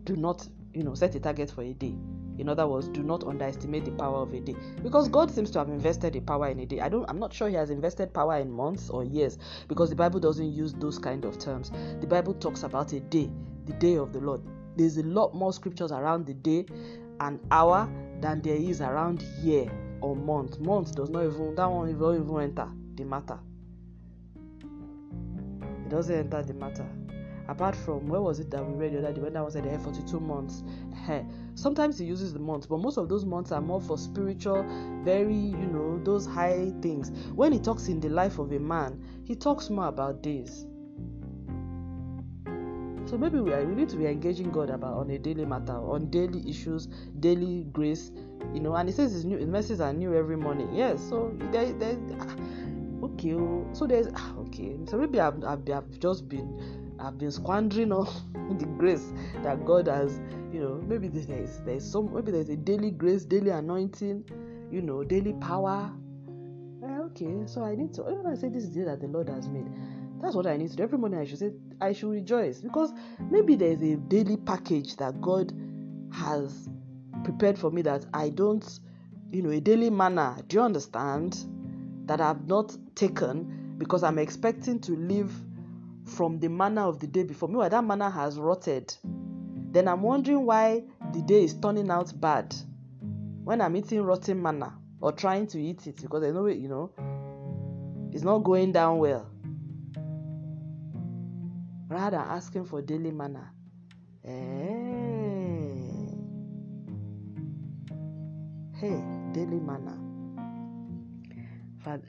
do 0.03 0.15
not 0.15 0.47
you 0.73 0.83
know, 0.83 0.93
set 0.93 1.15
a 1.15 1.19
target 1.19 1.51
for 1.51 1.63
a 1.63 1.73
day. 1.73 1.95
In 2.37 2.47
other 2.47 2.67
words, 2.67 2.87
do 2.87 3.03
not 3.03 3.25
underestimate 3.25 3.83
the 3.83 3.91
power 3.91 4.21
of 4.21 4.33
a 4.33 4.39
day. 4.39 4.55
Because 4.81 5.09
God 5.09 5.29
seems 5.29 5.51
to 5.51 5.59
have 5.59 5.67
invested 5.67 6.15
a 6.15 6.21
power 6.21 6.47
in 6.47 6.59
a 6.59 6.65
day. 6.65 6.79
I 6.79 6.87
don't 6.87 7.07
I'm 7.09 7.19
not 7.19 7.33
sure 7.33 7.49
he 7.49 7.55
has 7.55 7.69
invested 7.69 8.13
power 8.13 8.37
in 8.37 8.49
months 8.49 8.89
or 8.89 9.03
years 9.03 9.37
because 9.67 9.89
the 9.89 9.95
Bible 9.95 10.21
doesn't 10.21 10.53
use 10.53 10.73
those 10.73 10.97
kind 10.97 11.25
of 11.25 11.37
terms. 11.37 11.71
The 11.99 12.07
Bible 12.07 12.33
talks 12.33 12.63
about 12.63 12.93
a 12.93 13.01
day, 13.01 13.29
the 13.65 13.73
day 13.73 13.97
of 13.97 14.13
the 14.13 14.21
Lord. 14.21 14.41
There's 14.77 14.97
a 14.97 15.03
lot 15.03 15.35
more 15.35 15.51
scriptures 15.51 15.91
around 15.91 16.25
the 16.25 16.33
day 16.33 16.65
and 17.19 17.39
hour 17.51 17.89
than 18.21 18.41
there 18.41 18.55
is 18.55 18.79
around 18.79 19.21
year 19.41 19.69
or 19.99 20.15
month. 20.15 20.59
Month 20.59 20.95
does 20.95 21.09
not 21.09 21.25
even 21.25 21.55
that 21.55 21.69
one 21.69 21.89
even 21.89 22.41
enter 22.41 22.69
the 22.95 23.03
matter. 23.03 23.39
It 25.85 25.89
doesn't 25.89 26.15
enter 26.15 26.41
the 26.43 26.53
matter 26.53 26.87
apart 27.49 27.75
from 27.75 28.07
where 28.07 28.21
was 28.21 28.39
it 28.39 28.51
that 28.51 28.63
we 28.63 28.73
read 28.73 28.93
the 28.93 28.99
other 28.99 29.13
day 29.13 29.21
when 29.21 29.35
I 29.35 29.41
was 29.41 29.55
at 29.55 29.63
the 29.63 29.79
42 29.79 30.19
months 30.19 30.63
sometimes 31.55 31.97
he 31.97 32.05
uses 32.05 32.33
the 32.33 32.39
months 32.39 32.67
but 32.67 32.77
most 32.77 32.97
of 32.97 33.09
those 33.09 33.25
months 33.25 33.51
are 33.51 33.61
more 33.61 33.81
for 33.81 33.97
spiritual 33.97 34.63
very 35.03 35.33
you 35.33 35.65
know 35.65 35.99
those 36.03 36.25
high 36.25 36.71
things 36.81 37.11
when 37.33 37.51
he 37.51 37.59
talks 37.59 37.87
in 37.87 37.99
the 37.99 38.09
life 38.09 38.37
of 38.37 38.51
a 38.51 38.59
man 38.59 39.03
he 39.23 39.35
talks 39.35 39.69
more 39.69 39.87
about 39.87 40.21
days 40.21 40.65
so 43.09 43.17
maybe 43.17 43.39
we, 43.39 43.51
are, 43.53 43.65
we 43.65 43.73
need 43.73 43.89
to 43.89 43.95
be 43.95 44.05
engaging 44.05 44.51
God 44.51 44.69
about 44.69 44.93
on 44.93 45.09
a 45.09 45.17
daily 45.17 45.43
matter, 45.43 45.73
on 45.73 46.11
daily 46.11 46.47
issues, 46.47 46.85
daily 47.19 47.65
grace, 47.73 48.11
you 48.53 48.59
know. 48.59 48.75
And 48.75 48.87
he 48.87 48.93
says 48.93 49.11
his 49.11 49.25
new 49.25 49.35
his 49.39 49.47
messages 49.47 49.81
are 49.81 49.91
new 49.91 50.13
every 50.13 50.37
morning. 50.37 50.69
Yes, 50.75 51.01
so 51.09 51.35
there, 51.51 51.73
there. 51.73 51.97
Ah, 52.19 52.35
okay, 53.05 53.33
oh, 53.33 53.67
so 53.73 53.87
there's 53.87 54.09
ah, 54.13 54.35
okay. 54.41 54.77
So 54.85 54.99
maybe 54.99 55.19
I've, 55.19 55.43
I've, 55.43 55.67
I've 55.71 55.99
just 55.99 56.29
been 56.29 56.88
I've 57.01 57.17
been 57.17 57.31
squandering 57.31 57.91
all 57.91 58.05
the 58.57 58.65
grace 58.77 59.13
that 59.43 59.65
God 59.65 59.87
has, 59.87 60.19
you 60.51 60.59
know, 60.59 60.81
maybe 60.85 61.07
there's 61.07 61.59
there's 61.59 61.89
some 61.89 62.13
maybe 62.13 62.31
there's 62.31 62.49
a 62.49 62.57
daily 62.57 62.91
grace, 62.91 63.23
daily 63.25 63.51
anointing, 63.51 64.25
you 64.71 64.81
know, 64.81 65.03
daily 65.03 65.33
power. 65.33 65.91
Eh, 66.83 66.99
okay, 67.05 67.43
so 67.45 67.63
I 67.63 67.75
need 67.75 67.93
to 67.95 68.03
when 68.03 68.25
I 68.25 68.35
say 68.35 68.49
this 68.49 68.63
is 68.63 68.73
the 68.73 68.81
day 68.81 68.85
that 68.85 69.01
the 69.01 69.07
Lord 69.07 69.29
has 69.29 69.47
made, 69.47 69.67
that's 70.21 70.35
what 70.35 70.47
I 70.47 70.57
need 70.57 70.71
to 70.71 70.75
do. 70.77 70.83
Every 70.83 70.97
morning 70.97 71.19
I 71.19 71.25
should 71.25 71.39
say 71.39 71.51
I 71.79 71.93
should 71.93 72.09
rejoice 72.09 72.59
because 72.59 72.91
maybe 73.31 73.55
there's 73.55 73.81
a 73.81 73.95
daily 73.95 74.37
package 74.37 74.97
that 74.97 75.21
God 75.21 75.53
has 76.11 76.69
prepared 77.23 77.57
for 77.57 77.71
me 77.71 77.81
that 77.83 78.05
I 78.13 78.29
don't, 78.29 78.79
you 79.31 79.41
know, 79.41 79.51
a 79.51 79.59
daily 79.59 79.89
manna. 79.89 80.37
Do 80.47 80.57
you 80.57 80.63
understand? 80.63 81.45
That 82.05 82.21
I've 82.21 82.47
not 82.47 82.75
taken 82.95 83.75
because 83.77 84.01
I'm 84.01 84.17
expecting 84.17 84.79
to 84.79 84.95
live 84.95 85.31
from 86.09 86.39
the 86.39 86.49
manna 86.49 86.87
of 86.87 86.99
the 86.99 87.07
day 87.07 87.23
before. 87.23 87.47
Meanwhile, 87.47 87.69
that 87.69 87.83
manna 87.83 88.09
has 88.09 88.37
rotted. 88.37 88.93
Then 89.71 89.87
I'm 89.87 90.01
wondering 90.01 90.45
why 90.45 90.83
the 91.13 91.21
day 91.21 91.43
is 91.43 91.53
turning 91.53 91.89
out 91.91 92.19
bad 92.19 92.55
when 93.43 93.61
I'm 93.61 93.75
eating 93.75 94.01
rotten 94.01 94.41
manna 94.41 94.73
or 94.99 95.11
trying 95.11 95.47
to 95.47 95.59
eat 95.59 95.87
it 95.87 96.01
because 96.01 96.23
I 96.23 96.31
know 96.31 96.47
it, 96.47 96.57
you 96.57 96.67
know, 96.67 96.91
it's 98.11 98.23
not 98.23 98.39
going 98.39 98.71
down 98.71 98.97
well. 98.97 99.29
Rather 101.87 102.17
asking 102.17 102.65
for 102.65 102.81
daily 102.81 103.11
manna. 103.11 103.51
Hey, 104.23 104.31
eh. 108.73 108.79
hey 108.79 109.03
daily 109.33 109.59
manna. 109.59 110.08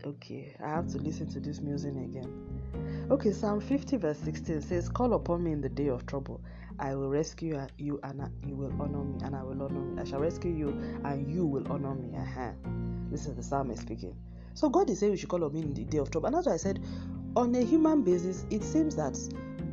Okay, 0.04 0.54
I 0.62 0.68
have 0.68 0.88
to 0.88 0.98
listen 0.98 1.26
to 1.32 1.40
this 1.40 1.60
music 1.60 1.92
again. 1.92 2.30
Okay, 3.10 3.32
Psalm 3.32 3.60
50, 3.60 3.96
verse 3.96 4.18
16 4.18 4.60
says, 4.60 4.88
Call 4.90 5.14
upon 5.14 5.42
me 5.42 5.52
in 5.52 5.62
the 5.62 5.70
day 5.70 5.88
of 5.88 6.04
trouble. 6.04 6.40
I 6.78 6.94
will 6.94 7.08
rescue 7.08 7.58
you 7.78 7.98
and 8.02 8.30
you 8.46 8.56
will 8.56 8.72
honor 8.78 9.02
me, 9.04 9.18
and 9.24 9.34
I 9.34 9.42
will 9.42 9.62
honor 9.62 9.80
me. 9.80 10.00
I 10.00 10.04
shall 10.04 10.20
rescue 10.20 10.50
you 10.50 10.68
and 11.04 11.32
you 11.32 11.46
will 11.46 11.70
honor 11.72 11.94
me. 11.94 12.14
Uh-huh. 12.14 12.52
This 13.10 13.26
is 13.26 13.34
the 13.34 13.42
psalmist 13.42 13.82
speaking. 13.82 14.14
So 14.54 14.68
God 14.68 14.90
is 14.90 14.98
saying 14.98 15.12
we 15.12 15.18
should 15.18 15.30
call 15.30 15.44
on 15.44 15.54
me 15.54 15.62
in 15.62 15.72
the 15.72 15.84
day 15.84 15.98
of 15.98 16.10
trouble. 16.10 16.26
And 16.26 16.36
that's 16.36 16.46
I 16.46 16.58
said, 16.58 16.84
on 17.34 17.54
a 17.54 17.64
human 17.64 18.02
basis, 18.02 18.44
it 18.50 18.62
seems 18.62 18.96
that 18.96 19.18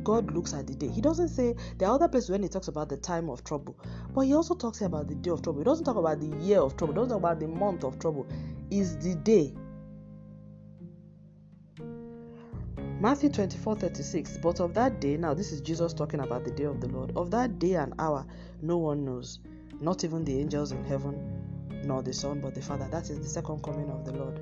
God 0.04 0.32
looks 0.32 0.54
at 0.54 0.66
the 0.66 0.74
day. 0.74 0.88
He 0.88 1.02
doesn't 1.02 1.28
say 1.28 1.54
there 1.76 1.88
are 1.88 1.96
other 1.96 2.08
places 2.08 2.30
when 2.30 2.42
he 2.42 2.48
talks 2.48 2.68
about 2.68 2.88
the 2.88 2.96
time 2.96 3.28
of 3.28 3.44
trouble, 3.44 3.76
but 4.14 4.22
he 4.22 4.32
also 4.32 4.54
talks 4.54 4.80
about 4.80 5.08
the 5.08 5.16
day 5.16 5.30
of 5.30 5.42
trouble. 5.42 5.60
He 5.60 5.64
doesn't 5.64 5.84
talk 5.84 5.96
about 5.96 6.20
the 6.20 6.34
year 6.38 6.60
of 6.60 6.76
trouble. 6.78 6.94
He 6.94 6.96
doesn't 6.96 7.10
talk 7.10 7.18
about 7.18 7.40
the 7.40 7.48
month 7.48 7.84
of 7.84 7.98
trouble. 7.98 8.26
Is 8.70 8.96
the 8.98 9.14
day 9.16 9.54
Matthew 13.00 13.28
24 13.28 13.76
36. 13.76 14.38
But 14.38 14.58
of 14.58 14.74
that 14.74 15.00
day, 15.00 15.16
now 15.16 15.32
this 15.32 15.52
is 15.52 15.60
Jesus 15.60 15.94
talking 15.94 16.18
about 16.18 16.44
the 16.44 16.50
day 16.50 16.64
of 16.64 16.80
the 16.80 16.88
Lord. 16.88 17.12
Of 17.16 17.30
that 17.30 17.60
day 17.60 17.74
and 17.74 17.94
hour, 18.00 18.26
no 18.60 18.76
one 18.78 19.04
knows, 19.04 19.38
not 19.80 20.02
even 20.02 20.24
the 20.24 20.36
angels 20.36 20.72
in 20.72 20.82
heaven, 20.84 21.80
nor 21.84 22.02
the 22.02 22.12
Son, 22.12 22.40
but 22.40 22.56
the 22.56 22.60
Father. 22.60 22.88
That 22.90 23.08
is 23.08 23.20
the 23.20 23.28
second 23.28 23.62
coming 23.62 23.88
of 23.88 24.04
the 24.04 24.12
Lord. 24.14 24.38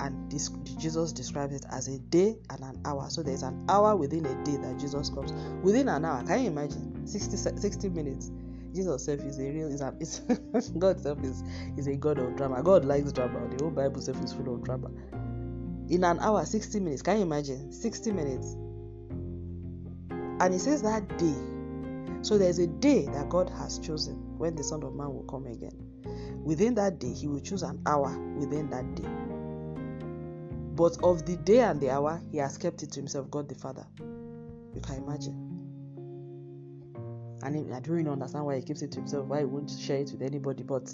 And 0.00 0.30
this, 0.30 0.50
Jesus 0.78 1.10
describes 1.10 1.52
it 1.52 1.64
as 1.72 1.88
a 1.88 1.98
day 1.98 2.36
and 2.50 2.62
an 2.62 2.80
hour. 2.84 3.10
So 3.10 3.24
there's 3.24 3.42
an 3.42 3.64
hour 3.68 3.96
within 3.96 4.24
a 4.24 4.44
day 4.44 4.56
that 4.58 4.78
Jesus 4.78 5.10
comes. 5.10 5.32
Within 5.64 5.88
an 5.88 6.04
hour, 6.04 6.22
can 6.22 6.42
you 6.42 6.50
imagine? 6.50 7.08
60, 7.08 7.36
60 7.36 7.88
minutes. 7.88 8.30
Jesus 8.72 9.04
self 9.04 9.20
is 9.20 9.40
a 9.40 9.50
real 9.50 9.66
is 9.66 9.80
a 9.80 9.94
is 9.98 10.20
God 10.78 11.00
self 11.00 11.24
is 11.24 11.42
is 11.76 11.88
a 11.88 11.96
God 11.96 12.18
of 12.18 12.36
drama. 12.36 12.62
God 12.62 12.84
likes 12.84 13.10
drama. 13.10 13.48
The 13.48 13.64
whole 13.64 13.72
Bible 13.72 14.00
self 14.00 14.22
is 14.22 14.32
full 14.32 14.54
of 14.54 14.62
drama 14.62 14.90
in 15.88 16.04
an 16.04 16.18
hour 16.20 16.44
60 16.44 16.80
minutes. 16.80 17.02
Can 17.02 17.16
you 17.16 17.22
imagine? 17.22 17.72
60 17.72 18.12
minutes. 18.12 18.56
And 20.40 20.52
he 20.52 20.58
says 20.58 20.82
that 20.82 21.18
day. 21.18 21.34
So 22.22 22.36
there's 22.36 22.58
a 22.58 22.66
day 22.66 23.06
that 23.06 23.28
god 23.28 23.48
has 23.50 23.78
chosen 23.78 24.38
when 24.38 24.54
the 24.54 24.64
son 24.64 24.82
of 24.82 24.94
man 24.94 25.12
will 25.12 25.24
come 25.24 25.46
again. 25.46 25.72
Within 26.44 26.74
that 26.74 26.98
day 26.98 27.12
he 27.12 27.26
will 27.28 27.40
choose 27.40 27.62
an 27.62 27.80
hour 27.86 28.16
within 28.36 28.70
that 28.70 28.94
day. 28.94 29.08
But 30.74 30.96
of 31.02 31.26
the 31.26 31.36
day 31.36 31.60
and 31.60 31.80
the 31.80 31.90
hour 31.90 32.20
he 32.30 32.38
has 32.38 32.58
kept 32.58 32.82
it 32.82 32.92
to 32.92 33.00
himself 33.00 33.30
god 33.30 33.48
the 33.48 33.54
father. 33.54 33.86
You 33.98 34.80
can 34.80 34.96
imagine. 34.96 35.44
And 37.42 37.74
I 37.74 37.80
don't 37.80 38.00
even 38.00 38.12
understand 38.12 38.44
why 38.44 38.56
he 38.56 38.62
keeps 38.62 38.82
it 38.82 38.92
to 38.92 38.98
himself, 38.98 39.26
why 39.26 39.40
he 39.40 39.44
won't 39.44 39.70
share 39.70 39.98
it 39.98 40.10
with 40.10 40.22
anybody, 40.22 40.64
but 40.64 40.92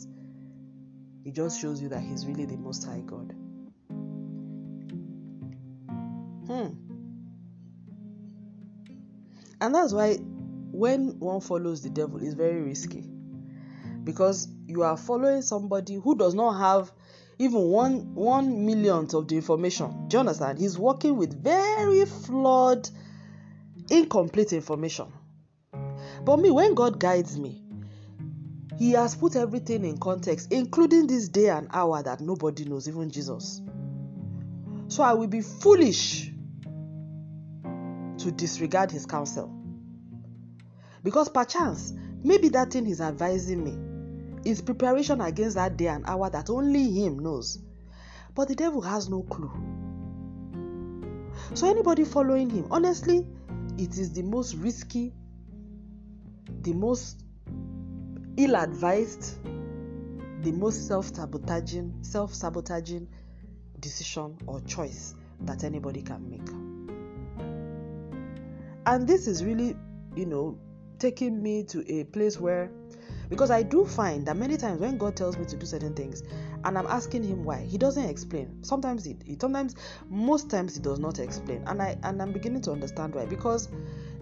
it 1.25 1.35
just 1.35 1.61
shows 1.61 1.81
you 1.83 1.89
that 1.89 2.01
he's 2.01 2.27
really 2.27 2.45
the 2.45 2.57
most 2.57 2.85
high 2.85 3.01
God. 3.01 3.35
Hmm. 6.55 6.69
And 9.61 9.75
that's 9.75 9.93
why 9.93 10.15
when 10.15 11.19
one 11.19 11.41
follows 11.41 11.83
the 11.83 11.91
devil, 11.91 12.23
it's 12.23 12.35
very 12.35 12.63
risky. 12.63 13.05
Because 14.05 14.47
you 14.69 14.83
are 14.83 14.97
following 14.97 15.43
somebody 15.43 15.95
who 15.95 16.17
does 16.17 16.35
not 16.35 16.59
have 16.59 16.93
even 17.39 17.61
one 17.63 18.15
one 18.15 18.65
millionth 18.67 19.15
of 19.15 19.27
the 19.27 19.35
information. 19.35 20.07
Do 20.09 20.17
you 20.17 20.21
understand? 20.21 20.59
He's 20.61 20.79
working 20.79 21.17
with 21.17 21.43
very 21.43 22.05
flawed, 22.05 22.89
incomplete 23.91 24.53
information. 24.53 25.07
But 26.25 26.37
me, 26.37 26.51
when 26.51 26.75
God 26.75 27.01
guides 27.01 27.37
me, 27.37 27.65
He 28.79 28.93
has 28.93 29.17
put 29.17 29.35
everything 29.35 29.85
in 29.85 29.99
context, 29.99 30.53
including 30.53 31.09
this 31.09 31.29
day 31.29 31.49
and 31.49 31.69
hour 31.73 32.01
that 32.03 32.21
nobody 32.21 32.65
knows, 32.65 32.87
even 32.87 33.11
Jesus. 33.11 33.61
So 34.87 35.03
I 35.03 35.15
will 35.15 35.27
be 35.27 35.41
foolish 35.41 36.31
to 38.25 38.33
disregard 38.33 38.91
his 38.91 39.05
counsel. 39.05 39.55
Because 41.03 41.29
perchance, 41.29 41.93
maybe 42.23 42.49
that 42.49 42.73
thing 42.73 42.87
he's 42.87 43.03
advising 43.03 43.63
me 43.63 44.51
is 44.51 44.63
preparation 44.63 45.21
against 45.21 45.57
that 45.57 45.77
day 45.77 45.89
and 45.89 46.07
hour 46.07 46.31
that 46.31 46.49
only 46.49 46.91
him 46.91 47.19
knows. 47.19 47.59
But 48.35 48.49
the 48.49 48.55
devil 48.55 48.81
has 48.81 49.11
no 49.11 49.23
clue. 49.25 49.53
So, 51.53 51.69
anybody 51.69 52.05
following 52.05 52.49
him, 52.49 52.67
honestly, 52.71 53.27
it 53.77 53.99
is 53.99 54.15
the 54.15 54.23
most 54.23 54.55
risky, 54.55 55.13
the 56.63 56.73
most 56.73 57.23
ill 58.39 58.57
advised, 58.57 59.39
the 60.43 60.53
most 60.53 60.89
self 60.89 61.15
sabotaging, 61.15 61.93
self 62.01 62.33
sabotaging 62.33 63.07
decision 63.81 64.39
or 64.47 64.63
choice 64.63 65.15
that 65.41 65.63
anybody 65.63 66.01
can 66.01 66.31
make. 66.31 66.64
And 68.87 69.07
this 69.07 69.27
is 69.27 69.45
really, 69.45 69.77
you 70.15 70.27
know, 70.27 70.59
taking 70.99 71.43
me 71.43 71.65
to 71.65 71.85
a 71.93 72.05
place 72.05 72.39
where 72.39 72.71
because 73.31 73.51
I 73.51 73.63
do 73.63 73.85
find 73.85 74.27
that 74.27 74.37
many 74.37 74.57
times 74.57 74.81
when 74.81 74.99
God 74.99 75.17
tells 75.17 75.39
me 75.39 75.47
to 75.47 75.57
do 75.57 75.65
certain 75.65 75.95
things 75.95 76.23
and 76.65 76.79
I'm 76.79 76.87
asking 76.87 77.25
him 77.25 77.45
why, 77.45 77.63
he 77.63 77.79
doesn't 77.79 78.05
explain. 78.05 78.63
Sometimes 78.63 79.05
he, 79.05 79.17
he 79.25 79.37
sometimes 79.41 79.75
most 80.09 80.51
times 80.51 80.77
he 80.77 80.83
does 80.83 80.99
not 80.99 81.19
explain. 81.19 81.65
And 81.67 81.81
I 81.83 81.97
and 82.03 82.21
I'm 82.21 82.33
beginning 82.33 82.63
to 82.63 82.73
understand 82.73 83.15
why 83.15 83.27
because 83.27 83.69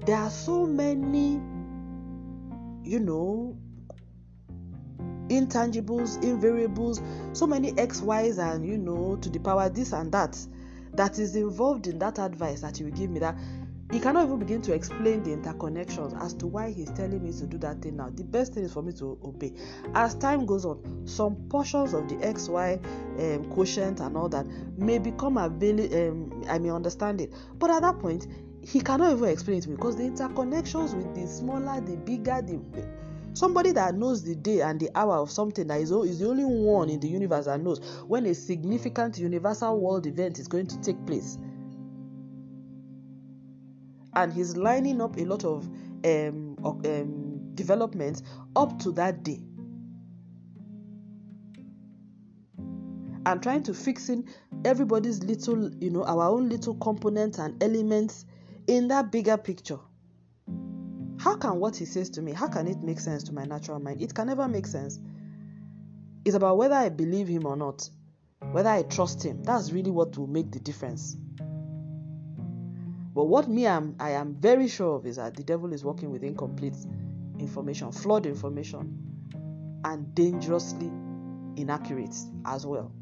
there 0.07 0.17
are 0.17 0.31
so 0.31 0.67
many 0.67 1.41
you 2.85 3.01
know 3.01 3.57
intangibles, 5.29 6.21
invariables, 6.23 7.03
so 7.37 7.47
many 7.47 7.77
X, 7.79 8.01
Y's, 8.01 8.39
and 8.39 8.67
you 8.67 8.79
know, 8.79 9.17
to 9.17 9.31
the 9.31 9.39
power 9.41 9.69
this 9.69 9.93
and 9.93 10.13
that 10.13 10.39
that 10.95 11.19
is 11.19 11.37
involved 11.37 11.87
in 11.87 11.99
that 11.99 12.19
advice 12.19 12.61
that 12.61 12.79
you 12.79 12.87
will 12.87 12.93
give 12.93 13.11
me 13.11 13.19
that 13.19 13.37
he 13.93 14.01
cannot 14.01 14.25
even 14.25 14.39
begin 14.39 14.63
to 14.63 14.73
explain 14.73 15.23
the 15.23 15.37
interconnections 15.37 16.19
as 16.25 16.33
to 16.35 16.47
why 16.47 16.71
he's 16.71 16.91
telling 16.93 17.23
me 17.23 17.31
to 17.31 17.47
do 17.47 17.59
that 17.59 17.83
thing 17.83 17.97
now. 17.97 18.09
The 18.09 18.25
best 18.25 18.55
thing 18.55 18.65
is 18.65 18.73
for 18.73 18.83
me 18.83 18.93
to 18.95 19.19
obey. 19.23 19.53
As 19.95 20.15
time 20.15 20.47
goes 20.47 20.65
on, 20.65 21.07
some 21.07 21.37
portions 21.51 21.93
of 21.93 22.09
the 22.09 22.15
XY 22.17 22.83
um, 23.21 23.45
quotient 23.51 24.01
and 24.01 24.17
all 24.17 24.31
that 24.31 24.47
may 24.79 24.99
become 24.99 25.37
available. 25.37 25.95
Um, 25.95 26.45
I 26.49 26.59
may 26.59 26.71
understand 26.71 27.21
it, 27.21 27.35
but 27.59 27.71
at 27.71 27.83
that 27.83 27.99
point, 27.99 28.29
he 28.63 28.81
cannot 28.81 29.13
even 29.13 29.29
explain 29.29 29.59
it 29.59 29.63
to 29.65 29.71
me 29.71 29.77
because 29.77 29.97
the 29.97 30.05
interconnections 30.05 30.95
with 30.95 31.15
the 31.15 31.27
smaller, 31.27 31.81
the 31.83 31.97
bigger, 31.99 32.41
the 32.41 32.61
somebody 33.35 33.73
that 33.73 33.95
knows 33.95 34.23
the 34.23 34.35
day 34.37 34.61
and 34.61 34.81
the 34.81 34.91
hour 34.95 35.17
of 35.17 35.31
something 35.31 35.67
that 35.67 35.81
is, 35.81 35.91
is 35.91 36.19
the 36.19 36.29
only 36.29 36.45
one 36.45 36.89
in 36.89 37.01
the 37.01 37.09
universe 37.09 37.47
that 37.47 37.61
knows 37.61 37.79
when 38.07 38.25
a 38.27 38.35
significant 38.35 39.19
universal 39.19 39.79
world 39.79 40.07
event 40.07 40.39
is 40.39 40.49
going 40.49 40.67
to 40.67 40.81
take 40.81 41.05
place 41.07 41.39
and 44.15 44.33
he's 44.33 44.57
lining 44.57 45.01
up 45.01 45.17
a 45.17 45.25
lot 45.25 45.45
of 45.45 45.69
um, 46.05 46.57
um, 46.65 47.55
developments 47.55 48.23
up 48.57 48.79
to 48.81 48.93
that 48.93 49.23
day. 49.23 49.41
And 53.25 53.41
trying 53.41 53.63
to 53.65 53.75
fix 53.75 54.09
in 54.09 54.29
everybody's 54.65 55.23
little 55.23 55.73
you 55.77 55.91
know 55.91 56.05
our 56.05 56.29
own 56.29 56.49
little 56.49 56.75
components 56.75 57.39
and 57.39 57.63
elements 57.63 58.27
in 58.67 58.89
that 58.89 59.13
bigger 59.13 59.37
picture. 59.37 59.79
How 61.19 61.37
can 61.37 61.61
what 61.61 61.77
he 61.77 61.85
says 61.85 62.11
to 62.11 62.23
me 62.23 62.33
how 62.33 62.49
can 62.49 62.67
it 62.67 62.83
make 62.83 62.99
sense 62.99 63.23
to 63.25 63.33
my 63.33 63.45
natural 63.45 63.79
mind? 63.79 64.03
It 64.03 64.13
can 64.13 64.27
never 64.27 64.49
make 64.49 64.67
sense. 64.67 64.99
It's 66.25 66.35
about 66.35 66.57
whether 66.57 66.75
i 66.75 66.89
believe 66.89 67.29
him 67.29 67.47
or 67.47 67.57
not 67.57 67.89
whether 68.51 68.71
i 68.71 68.83
trust 68.83 69.25
him. 69.25 69.43
That's 69.45 69.71
really 69.71 69.93
what 69.93 70.19
will 70.19 70.27
make 70.27 70.51
the 70.51 70.59
difference 70.59 71.17
but 73.15 73.25
what 73.25 73.49
me 73.49 73.67
am 73.67 73.97
I 74.01 74.11
am 74.11 74.35
very 74.35 74.69
sure 74.69 74.97
of 74.97 75.07
is 75.07 75.17
that 75.17 75.37
the 75.37 75.43
devil 75.43 75.73
is 75.73 75.85
working 75.85 76.11
with 76.11 76.23
incomplete 76.23 76.77
information, 77.39 77.93
flawed 77.93 78.27
information, 78.27 78.99
and 79.85 80.15
dangerously 80.15 80.91
inaccurate 81.57 82.15
as 82.47 82.67
well. 82.67 82.93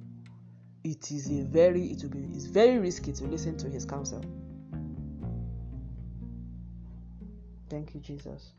It 0.82 1.10
is 1.12 1.30
a 1.30 1.42
very 1.44 1.86
it 1.86 2.02
will 2.02 2.10
be 2.10 2.26
it's 2.34 2.46
very 2.46 2.78
risky 2.78 3.12
to 3.12 3.24
listen 3.24 3.56
to 3.58 3.68
his 3.68 3.84
counsel. 3.84 4.24
Thank 7.68 7.94
you, 7.94 8.00
Jesus. 8.00 8.52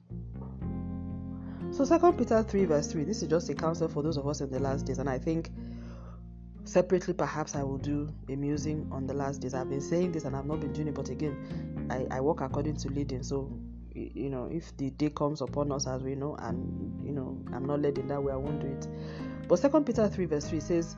So 1.72 1.86
Second 1.86 2.18
Peter 2.18 2.44
3 2.44 2.66
verse 2.66 2.88
3, 2.88 3.04
this 3.04 3.22
is 3.22 3.30
just 3.30 3.50
a 3.50 3.54
counsel 3.54 3.88
for 3.88 4.04
those 4.04 4.18
of 4.18 4.28
us 4.28 4.42
in 4.42 4.50
the 4.50 4.60
last 4.60 4.86
days, 4.86 5.00
and 5.00 5.10
I 5.10 5.18
think 5.18 5.50
separately 6.72 7.14
perhaps 7.14 7.54
i 7.56 7.62
will 7.62 7.78
do 7.78 8.08
a 8.30 8.36
musing 8.36 8.88
on 8.94 9.06
the 9.06 9.14
last 9.14 9.42
days. 9.42 9.54
I've 9.54 9.70
been 9.70 9.82
saying 9.82 10.14
this 10.14 10.24
and 10.24 10.36
i've 10.36 10.46
not 10.46 10.62
been 10.62 10.72
doing 10.72 10.88
it 10.88 10.94
but 10.94 11.10
again 11.10 11.36
i, 11.90 12.16
I 12.16 12.22
work 12.22 12.40
according 12.40 12.78
to 12.78 12.88
leading. 12.90 13.24
So 13.24 13.52
you 13.94 14.30
know 14.30 14.48
if 14.50 14.76
the 14.78 14.90
day 14.92 15.10
comes 15.10 15.42
upon 15.42 15.74
us 15.74 15.86
as 15.86 16.02
we 16.02 16.16
know 16.16 16.38
and 16.40 17.06
you 17.06 17.12
know 17.12 17.38
i'm 17.54 17.66
not 17.66 17.82
led 17.82 17.98
in 17.98 18.08
that 18.08 18.24
way 18.24 18.32
i 18.32 18.38
won't 18.38 18.62
do 18.62 18.68
it. 18.68 18.88
But 19.50 19.60
second 19.60 19.86
peter 19.86 20.08
3 20.08 20.26
verse 20.26 20.48
3 20.48 20.60
says 20.62 20.96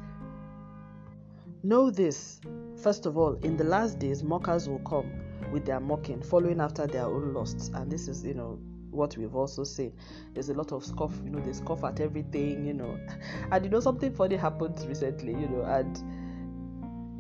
know 1.63 1.89
this 1.89 2.39
first 2.79 3.07
of 3.07 3.17
all 3.17 3.33
in 3.41 3.57
the 3.57 3.63
last 3.63 3.97
days 3.97 4.21
mockers 4.21 4.69
will 4.69 4.79
come 4.79 5.12
with 5.51 5.65
their 5.65 5.79
mocking 5.79 6.21
following 6.21 6.62
after 6.62 6.86
their 6.86 7.05
own 7.05 7.33
lusts. 7.33 7.71
And 7.73 7.91
this 7.91 8.07
is 8.07 8.23
you 8.23 8.36
know 8.36 8.59
what 8.93 9.17
we've 9.17 9.36
also 9.36 9.63
seen. 9.63 9.93
There's 10.34 10.49
a 10.49 10.53
lot 10.53 10.71
of 10.71 10.86
scoff, 10.86 11.13
you 11.23 11.29
know, 11.29 11.39
they 11.39 11.53
scoff 11.53 11.84
at 11.84 11.99
everything, 11.99 12.65
you 12.65 12.73
know. 12.73 12.97
And 13.51 13.65
you 13.65 13.71
know, 13.71 13.79
something 13.79 14.13
funny 14.13 14.36
happened 14.36 14.84
recently, 14.88 15.32
you 15.32 15.47
know, 15.47 15.63
and 15.63 15.97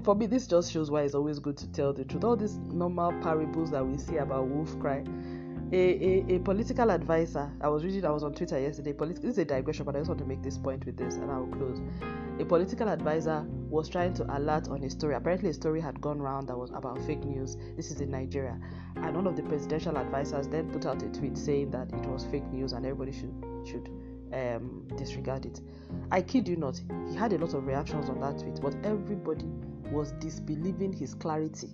for 0.03 0.15
me, 0.15 0.25
this 0.25 0.47
just 0.47 0.71
shows 0.71 0.91
why 0.91 1.01
it's 1.01 1.15
always 1.15 1.39
good 1.39 1.57
to 1.57 1.67
tell 1.71 1.93
the 1.93 2.03
truth. 2.03 2.23
All 2.23 2.35
these 2.35 2.57
normal 2.57 3.13
parables 3.21 3.71
that 3.71 3.85
we 3.85 3.97
see 3.97 4.17
about 4.17 4.47
wolf 4.47 4.77
cry. 4.79 5.03
A, 5.71 5.75
a, 5.75 6.35
a 6.35 6.39
political 6.39 6.91
advisor, 6.91 7.51
I 7.61 7.67
was 7.69 7.83
reading, 7.83 8.05
I 8.05 8.11
was 8.11 8.23
on 8.23 8.33
Twitter 8.33 8.59
yesterday. 8.59 8.93
Politi- 8.93 9.21
this 9.21 9.31
is 9.31 9.37
a 9.39 9.45
digression, 9.45 9.85
but 9.85 9.95
I 9.95 9.99
just 9.99 10.09
want 10.09 10.19
to 10.19 10.25
make 10.25 10.43
this 10.43 10.57
point 10.57 10.85
with 10.85 10.97
this, 10.97 11.15
and 11.15 11.31
I 11.31 11.37
will 11.37 11.47
close. 11.47 11.79
A 12.39 12.45
political 12.45 12.89
advisor 12.89 13.45
was 13.69 13.89
trying 13.89 14.13
to 14.15 14.37
alert 14.37 14.67
on 14.67 14.83
a 14.83 14.89
story. 14.89 15.15
Apparently, 15.15 15.49
a 15.49 15.53
story 15.53 15.79
had 15.79 15.99
gone 16.01 16.19
around 16.19 16.47
that 16.47 16.57
was 16.57 16.71
about 16.71 16.99
fake 17.05 17.23
news. 17.23 17.57
This 17.75 17.91
is 17.91 18.01
in 18.01 18.11
Nigeria, 18.11 18.59
and 18.95 19.15
one 19.15 19.27
of 19.27 19.35
the 19.35 19.43
presidential 19.43 19.97
advisors 19.97 20.47
then 20.47 20.69
put 20.71 20.85
out 20.85 21.01
a 21.03 21.09
tweet 21.09 21.37
saying 21.37 21.71
that 21.71 21.91
it 21.93 22.05
was 22.07 22.25
fake 22.25 22.45
news 22.51 22.73
and 22.73 22.85
everybody 22.85 23.11
should 23.11 23.33
should 23.65 23.89
um, 24.33 24.87
disregard 24.97 25.45
it. 25.45 25.61
I 26.11 26.21
kid 26.21 26.47
you 26.47 26.55
not, 26.55 26.81
he 27.07 27.15
had 27.15 27.33
a 27.33 27.37
lot 27.37 27.53
of 27.53 27.65
reactions 27.65 28.09
on 28.09 28.19
that 28.21 28.39
tweet, 28.39 28.59
but 28.61 28.75
everybody 28.83 29.45
was 29.91 30.11
disbelieving 30.13 30.91
his 30.91 31.13
clarity 31.13 31.69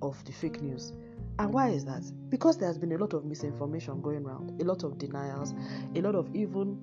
of 0.00 0.22
the 0.24 0.32
fake 0.32 0.60
news. 0.62 0.92
And 1.38 1.52
why 1.52 1.68
is 1.68 1.84
that? 1.84 2.02
Because 2.28 2.58
there 2.58 2.68
has 2.68 2.78
been 2.78 2.92
a 2.92 2.98
lot 2.98 3.14
of 3.14 3.24
misinformation 3.24 4.00
going 4.00 4.24
around, 4.24 4.60
a 4.60 4.64
lot 4.64 4.84
of 4.84 4.98
denials, 4.98 5.54
a 5.94 6.00
lot 6.00 6.14
of 6.14 6.34
even 6.34 6.78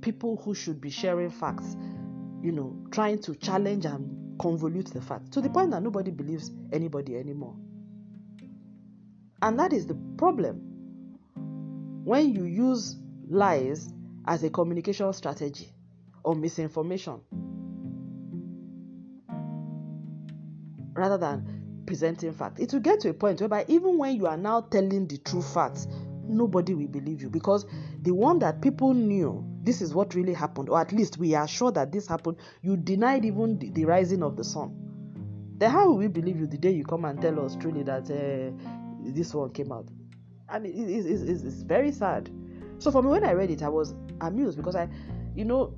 people 0.00 0.40
who 0.44 0.54
should 0.54 0.80
be 0.80 0.90
sharing 0.90 1.30
facts, 1.30 1.76
you 2.46 2.52
know, 2.52 2.76
trying 2.92 3.18
to 3.18 3.34
challenge 3.34 3.86
and 3.86 4.38
convolute 4.38 4.92
the 4.92 5.00
facts 5.00 5.30
to 5.30 5.40
the 5.40 5.50
point 5.50 5.72
that 5.72 5.82
nobody 5.82 6.12
believes 6.12 6.52
anybody 6.72 7.16
anymore. 7.16 7.56
And 9.42 9.58
that 9.58 9.72
is 9.72 9.88
the 9.88 9.96
problem. 10.16 10.60
When 12.04 12.32
you 12.32 12.44
use 12.44 12.94
lies 13.28 13.92
as 14.28 14.44
a 14.44 14.50
communication 14.50 15.12
strategy 15.12 15.68
or 16.22 16.36
misinformation 16.36 17.20
rather 20.94 21.18
than 21.18 21.82
presenting 21.84 22.32
facts, 22.32 22.60
it 22.60 22.72
will 22.72 22.78
get 22.78 23.00
to 23.00 23.08
a 23.08 23.14
point 23.14 23.40
whereby 23.40 23.64
even 23.66 23.98
when 23.98 24.14
you 24.14 24.28
are 24.28 24.36
now 24.36 24.60
telling 24.60 25.08
the 25.08 25.18
true 25.18 25.42
facts, 25.42 25.88
nobody 26.28 26.74
will 26.74 26.88
believe 26.88 27.22
you 27.22 27.30
because 27.30 27.66
the 28.02 28.12
one 28.12 28.38
that 28.40 28.60
people 28.60 28.94
knew 28.94 29.44
this 29.62 29.80
is 29.80 29.94
what 29.94 30.14
really 30.14 30.32
happened, 30.32 30.68
or 30.68 30.80
at 30.80 30.92
least 30.92 31.18
we 31.18 31.34
are 31.34 31.48
sure 31.48 31.72
that 31.72 31.92
this 31.92 32.06
happened, 32.06 32.36
you 32.62 32.76
denied 32.76 33.24
even 33.24 33.58
the, 33.58 33.70
the 33.70 33.84
rising 33.84 34.22
of 34.22 34.36
the 34.36 34.44
sun. 34.44 34.74
Then 35.58 35.70
how 35.70 35.88
will 35.88 35.96
we 35.96 36.08
believe 36.08 36.38
you 36.38 36.46
the 36.46 36.58
day 36.58 36.70
you 36.70 36.84
come 36.84 37.04
and 37.04 37.20
tell 37.20 37.44
us 37.44 37.56
truly 37.56 37.82
that 37.82 38.10
uh, 38.10 38.52
this 39.12 39.34
one 39.34 39.50
came 39.50 39.72
out? 39.72 39.88
And 40.48 40.66
it, 40.66 40.74
it, 40.74 41.06
it, 41.06 41.28
it's, 41.28 41.42
it's 41.42 41.62
very 41.62 41.90
sad. 41.90 42.30
So 42.78 42.90
for 42.90 43.02
me, 43.02 43.08
when 43.08 43.24
I 43.24 43.32
read 43.32 43.50
it, 43.50 43.62
I 43.62 43.68
was 43.68 43.94
amused 44.20 44.56
because 44.56 44.76
I, 44.76 44.88
you 45.34 45.44
know, 45.44 45.74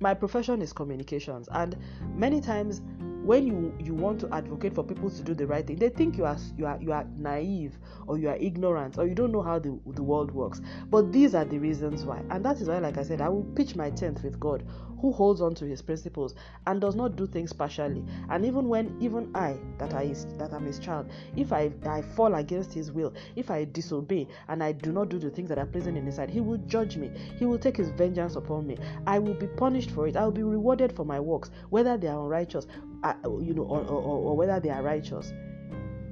my 0.00 0.14
profession 0.14 0.62
is 0.62 0.72
communications, 0.72 1.48
and 1.52 1.76
many 2.14 2.40
times 2.40 2.82
when 3.22 3.46
you 3.46 3.74
you 3.78 3.94
want 3.94 4.18
to 4.18 4.34
advocate 4.34 4.74
for 4.74 4.82
people 4.82 5.10
to 5.10 5.22
do 5.22 5.34
the 5.34 5.46
right 5.46 5.66
thing 5.66 5.76
they 5.76 5.90
think 5.90 6.16
you 6.16 6.24
are 6.24 6.38
you 6.56 6.66
are 6.66 6.78
you 6.80 6.90
are 6.92 7.04
naive 7.18 7.76
or 8.06 8.16
you 8.18 8.28
are 8.28 8.36
ignorant 8.36 8.96
or 8.98 9.06
you 9.06 9.14
don't 9.14 9.30
know 9.30 9.42
how 9.42 9.58
the, 9.58 9.78
the 9.88 10.02
world 10.02 10.30
works. 10.30 10.60
But 10.90 11.12
these 11.12 11.34
are 11.34 11.44
the 11.44 11.58
reasons 11.58 12.04
why. 12.04 12.22
And 12.30 12.44
that 12.44 12.60
is 12.60 12.68
why 12.68 12.78
like 12.78 12.98
i 12.98 13.02
said 13.02 13.20
i 13.20 13.28
will 13.28 13.44
pitch 13.54 13.76
my 13.76 13.90
tent 13.90 14.22
with 14.22 14.40
god 14.40 14.64
who 15.00 15.12
holds 15.12 15.40
on 15.40 15.54
to 15.54 15.64
his 15.64 15.80
principles 15.80 16.34
and 16.66 16.78
does 16.80 16.94
not 16.94 17.16
do 17.16 17.26
things 17.26 17.52
partially. 17.52 18.04
And 18.28 18.44
even 18.44 18.68
when 18.68 18.96
even 19.00 19.30
i 19.34 19.56
that 19.78 19.94
i 19.94 20.02
is 20.02 20.26
that 20.38 20.52
i'm 20.52 20.64
his 20.64 20.78
child 20.78 21.10
if 21.36 21.52
i 21.52 21.70
i 21.86 22.02
fall 22.02 22.34
against 22.34 22.72
his 22.72 22.90
will 22.90 23.12
if 23.36 23.50
i 23.50 23.64
disobey 23.64 24.26
and 24.48 24.62
i 24.62 24.72
do 24.72 24.92
not 24.92 25.08
do 25.08 25.18
the 25.18 25.30
things 25.30 25.48
that 25.48 25.58
are 25.58 25.66
pleasing 25.66 25.96
in 25.96 26.06
his 26.06 26.16
sight 26.16 26.30
he 26.30 26.40
will 26.40 26.58
judge 26.66 26.96
me. 26.96 27.10
He 27.38 27.44
will 27.44 27.58
take 27.58 27.76
his 27.76 27.90
vengeance 27.90 28.36
upon 28.36 28.66
me. 28.66 28.78
I 29.06 29.18
will 29.18 29.34
be 29.34 29.46
punished 29.46 29.90
for 29.90 30.08
it. 30.08 30.16
I 30.16 30.24
will 30.24 30.32
be 30.32 30.42
rewarded 30.42 30.92
for 30.96 31.04
my 31.04 31.20
works 31.20 31.50
whether 31.68 31.96
they 31.96 32.08
are 32.08 32.20
unrighteous 32.20 32.66
uh, 33.02 33.14
you 33.40 33.54
know 33.54 33.62
or, 33.62 33.80
or, 33.80 34.02
or 34.02 34.36
whether 34.36 34.60
they 34.60 34.70
are 34.70 34.82
righteous 34.82 35.32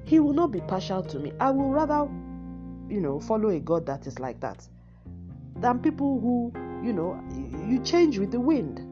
he 0.08 0.20
will 0.20 0.32
not 0.32 0.50
be 0.50 0.60
partial 0.62 1.02
to 1.02 1.18
me. 1.18 1.32
I 1.38 1.50
will 1.50 1.68
rather 1.70 2.08
you 2.88 3.00
know 3.00 3.20
follow 3.20 3.50
a 3.50 3.60
god 3.60 3.84
that 3.86 4.06
is 4.06 4.18
like 4.18 4.40
that 4.40 4.66
than 5.56 5.80
people 5.80 6.18
who 6.18 6.50
you 6.82 6.94
know 6.94 7.22
you 7.66 7.78
change 7.80 8.18
with 8.18 8.30
the 8.30 8.40
wind. 8.40 8.84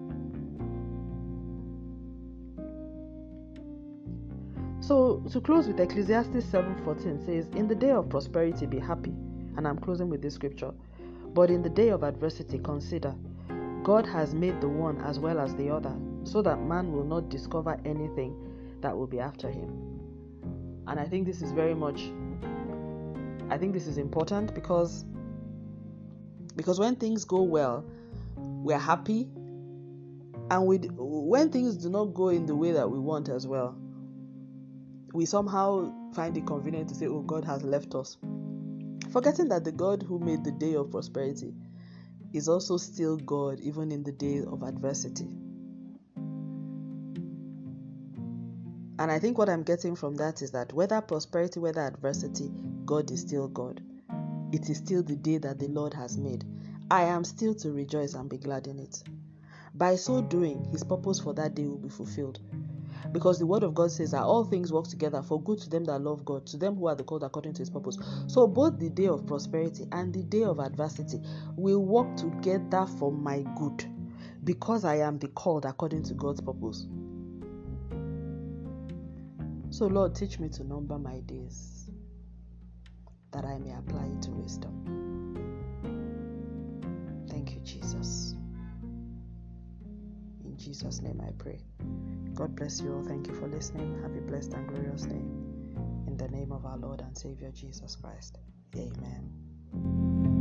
So 4.81 5.25
to 5.31 5.41
close 5.41 5.67
with 5.67 5.81
ecclesiastes 5.81 6.45
7:14 6.53 7.25
says 7.25 7.49
in 7.57 7.67
the 7.67 7.75
day 7.75 7.93
of 7.93 8.11
prosperity 8.11 8.67
be 8.67 8.79
happy. 8.79 9.15
And 9.57 9.67
i'm 9.67 9.79
closing 9.79 10.11
with 10.11 10.21
this 10.21 10.35
scripture. 10.35 10.73
But 11.33 11.51
in 11.51 11.63
the 11.63 11.71
day 11.71 11.89
of 11.89 12.03
adversity 12.03 12.59
consider 12.59 13.15
god 13.83 14.05
has 14.07 14.35
made 14.35 14.61
the 14.61 14.69
one 14.69 15.01
as 15.01 15.19
well 15.19 15.39
as 15.39 15.55
the 15.55 15.71
other 15.71 15.95
so 16.27 16.43
that 16.43 16.61
man 16.61 16.93
will 16.93 17.05
not 17.05 17.29
discover 17.29 17.81
anything 17.85 18.37
that 18.81 18.97
will 18.97 19.07
be 19.07 19.21
after 19.21 19.51
him. 19.51 19.71
And 20.89 21.01
i 21.01 21.05
think 21.05 21.27
this 21.27 21.43
is 21.43 21.53
very 21.53 21.75
much 21.75 22.11
i 23.51 23.57
think 23.59 23.73
this 23.73 23.87
is 23.87 23.99
important 23.99 24.55
because 24.55 25.05
because 26.57 26.79
when 26.79 26.97
things 26.97 27.25
go 27.25 27.43
well 27.43 27.85
we're 28.37 28.79
happy. 28.79 29.29
And 30.49 30.67
we 30.67 30.77
when 30.79 31.51
things 31.51 31.77
do 31.77 31.89
not 31.89 32.15
go 32.15 32.29
in 32.29 32.47
the 32.47 32.55
way 32.55 32.71
that 32.73 32.89
we 32.89 32.99
want 33.01 33.29
as 33.29 33.47
well 33.47 33.77
we 35.13 35.27
somehow 35.27 35.93
find 36.15 36.37
it 36.37 36.47
convenient 36.47 36.89
to 36.91 36.95
say 36.95 37.07
oh 37.07 37.23
god 37.23 37.45
has 37.45 37.63
left 37.63 37.95
us. 37.95 38.17
Forgetting 39.13 39.49
that 39.49 39.65
the 39.65 39.73
god 39.73 40.03
who 40.03 40.19
made 40.19 40.45
the 40.45 40.53
day 40.53 40.75
of 40.75 40.91
prosperity 40.91 41.55
is 42.33 42.49
also 42.49 42.77
still 42.77 43.17
god 43.17 43.59
even 43.61 43.91
in 43.91 44.05
the 44.05 44.13
day 44.13 44.43
of 44.47 44.63
adversity 44.63 45.29
And 49.07 49.13
I 49.13 49.21
think 49.21 49.39
what 49.39 49.49
I'm 49.49 49.63
getting 49.63 49.95
from 49.95 50.17
that 50.17 50.43
is 50.43 50.51
that 50.51 50.73
whether 50.73 51.01
prosperity, 51.01 51.61
whether 51.61 51.81
adversity, 51.81 52.51
God 52.85 53.09
is 53.13 53.21
still 53.21 53.47
God. 53.47 53.81
It 54.51 54.69
is 54.69 54.79
still 54.79 55.01
the 55.05 55.15
day 55.15 55.39
that 55.39 55.61
the 55.61 55.69
Lord 55.69 55.95
has 55.95 56.19
made. 56.19 56.45
I 56.91 57.05
am 57.05 57.23
still 57.23 57.55
to 57.55 57.71
rejoice 57.71 58.15
and 58.15 58.29
be 58.29 58.37
glad 58.37 58.67
in 58.67 58.81
it. 58.81 59.05
By 59.77 59.95
so 59.95 60.23
doing, 60.23 60.65
his 60.73 60.83
purpose 60.83 61.21
for 61.21 61.33
that 61.35 61.55
day 61.55 61.69
will 61.69 61.79
be 61.79 61.89
fulfilled. 61.89 62.41
Because 63.13 63.39
the 63.39 63.47
word 63.47 63.63
of 63.63 63.77
God 63.77 63.93
says 63.93 64.11
that 64.11 64.25
all 64.25 64.43
things 64.43 64.73
work 64.73 64.89
together 64.89 65.23
for 65.23 65.41
good 65.41 65.61
to 65.61 65.71
them 65.71 65.85
that 65.85 66.01
love 66.01 66.25
God, 66.25 66.45
to 66.47 66.57
them 66.57 66.75
who 66.75 66.89
are 66.89 66.97
the 66.97 67.05
called 67.05 67.23
according 67.23 67.53
to 67.53 67.59
his 67.61 67.71
purpose. 67.71 67.99
So 68.27 68.49
both 68.49 68.81
the 68.81 68.91
day 68.91 69.07
of 69.07 69.25
prosperity 69.25 69.87
and 69.93 70.13
the 70.13 70.25
day 70.25 70.43
of 70.43 70.59
adversity 70.59 71.21
will 71.55 71.85
work 71.85 72.17
together 72.17 72.87
for 72.99 73.13
my 73.13 73.45
good 73.57 73.87
because 74.43 74.85
I 74.85 74.97
am 74.97 75.21
the 75.21 75.29
called 75.29 75.65
according 75.65 76.03
to 76.03 76.15
God's 76.15 76.41
purpose. 76.41 76.89
So, 79.77 79.87
Lord, 79.89 80.15
teach 80.15 80.39
me 80.39 80.49
to 80.49 80.65
number 80.65 80.97
my 80.99 81.21
days 81.21 81.91
that 83.31 83.45
I 83.45 83.59
may 83.59 83.75
apply 83.75 84.07
it 84.07 84.23
to 84.23 84.31
wisdom. 84.31 84.73
Thank 87.29 87.53
you, 87.53 87.61
Jesus. 87.61 88.37
In 90.47 90.57
Jesus' 90.57 91.03
name 91.03 91.21
I 91.21 91.31
pray. 91.33 91.61
God 92.33 92.57
bless 92.57 92.81
you 92.81 92.95
all. 92.95 93.05
Thank 93.05 93.29
you 93.29 93.35
for 93.35 93.49
listening. 93.49 94.01
Have 94.01 94.17
a 94.17 94.23
blessed 94.23 94.55
and 94.55 94.67
glorious 94.67 95.03
day. 95.03 95.27
In 96.07 96.17
the 96.17 96.29
name 96.29 96.53
of 96.53 96.65
our 96.65 96.79
Lord 96.79 97.03
and 97.03 97.15
Savior 97.15 97.51
Jesus 97.51 97.97
Christ. 97.97 98.39
Amen. 98.75 100.36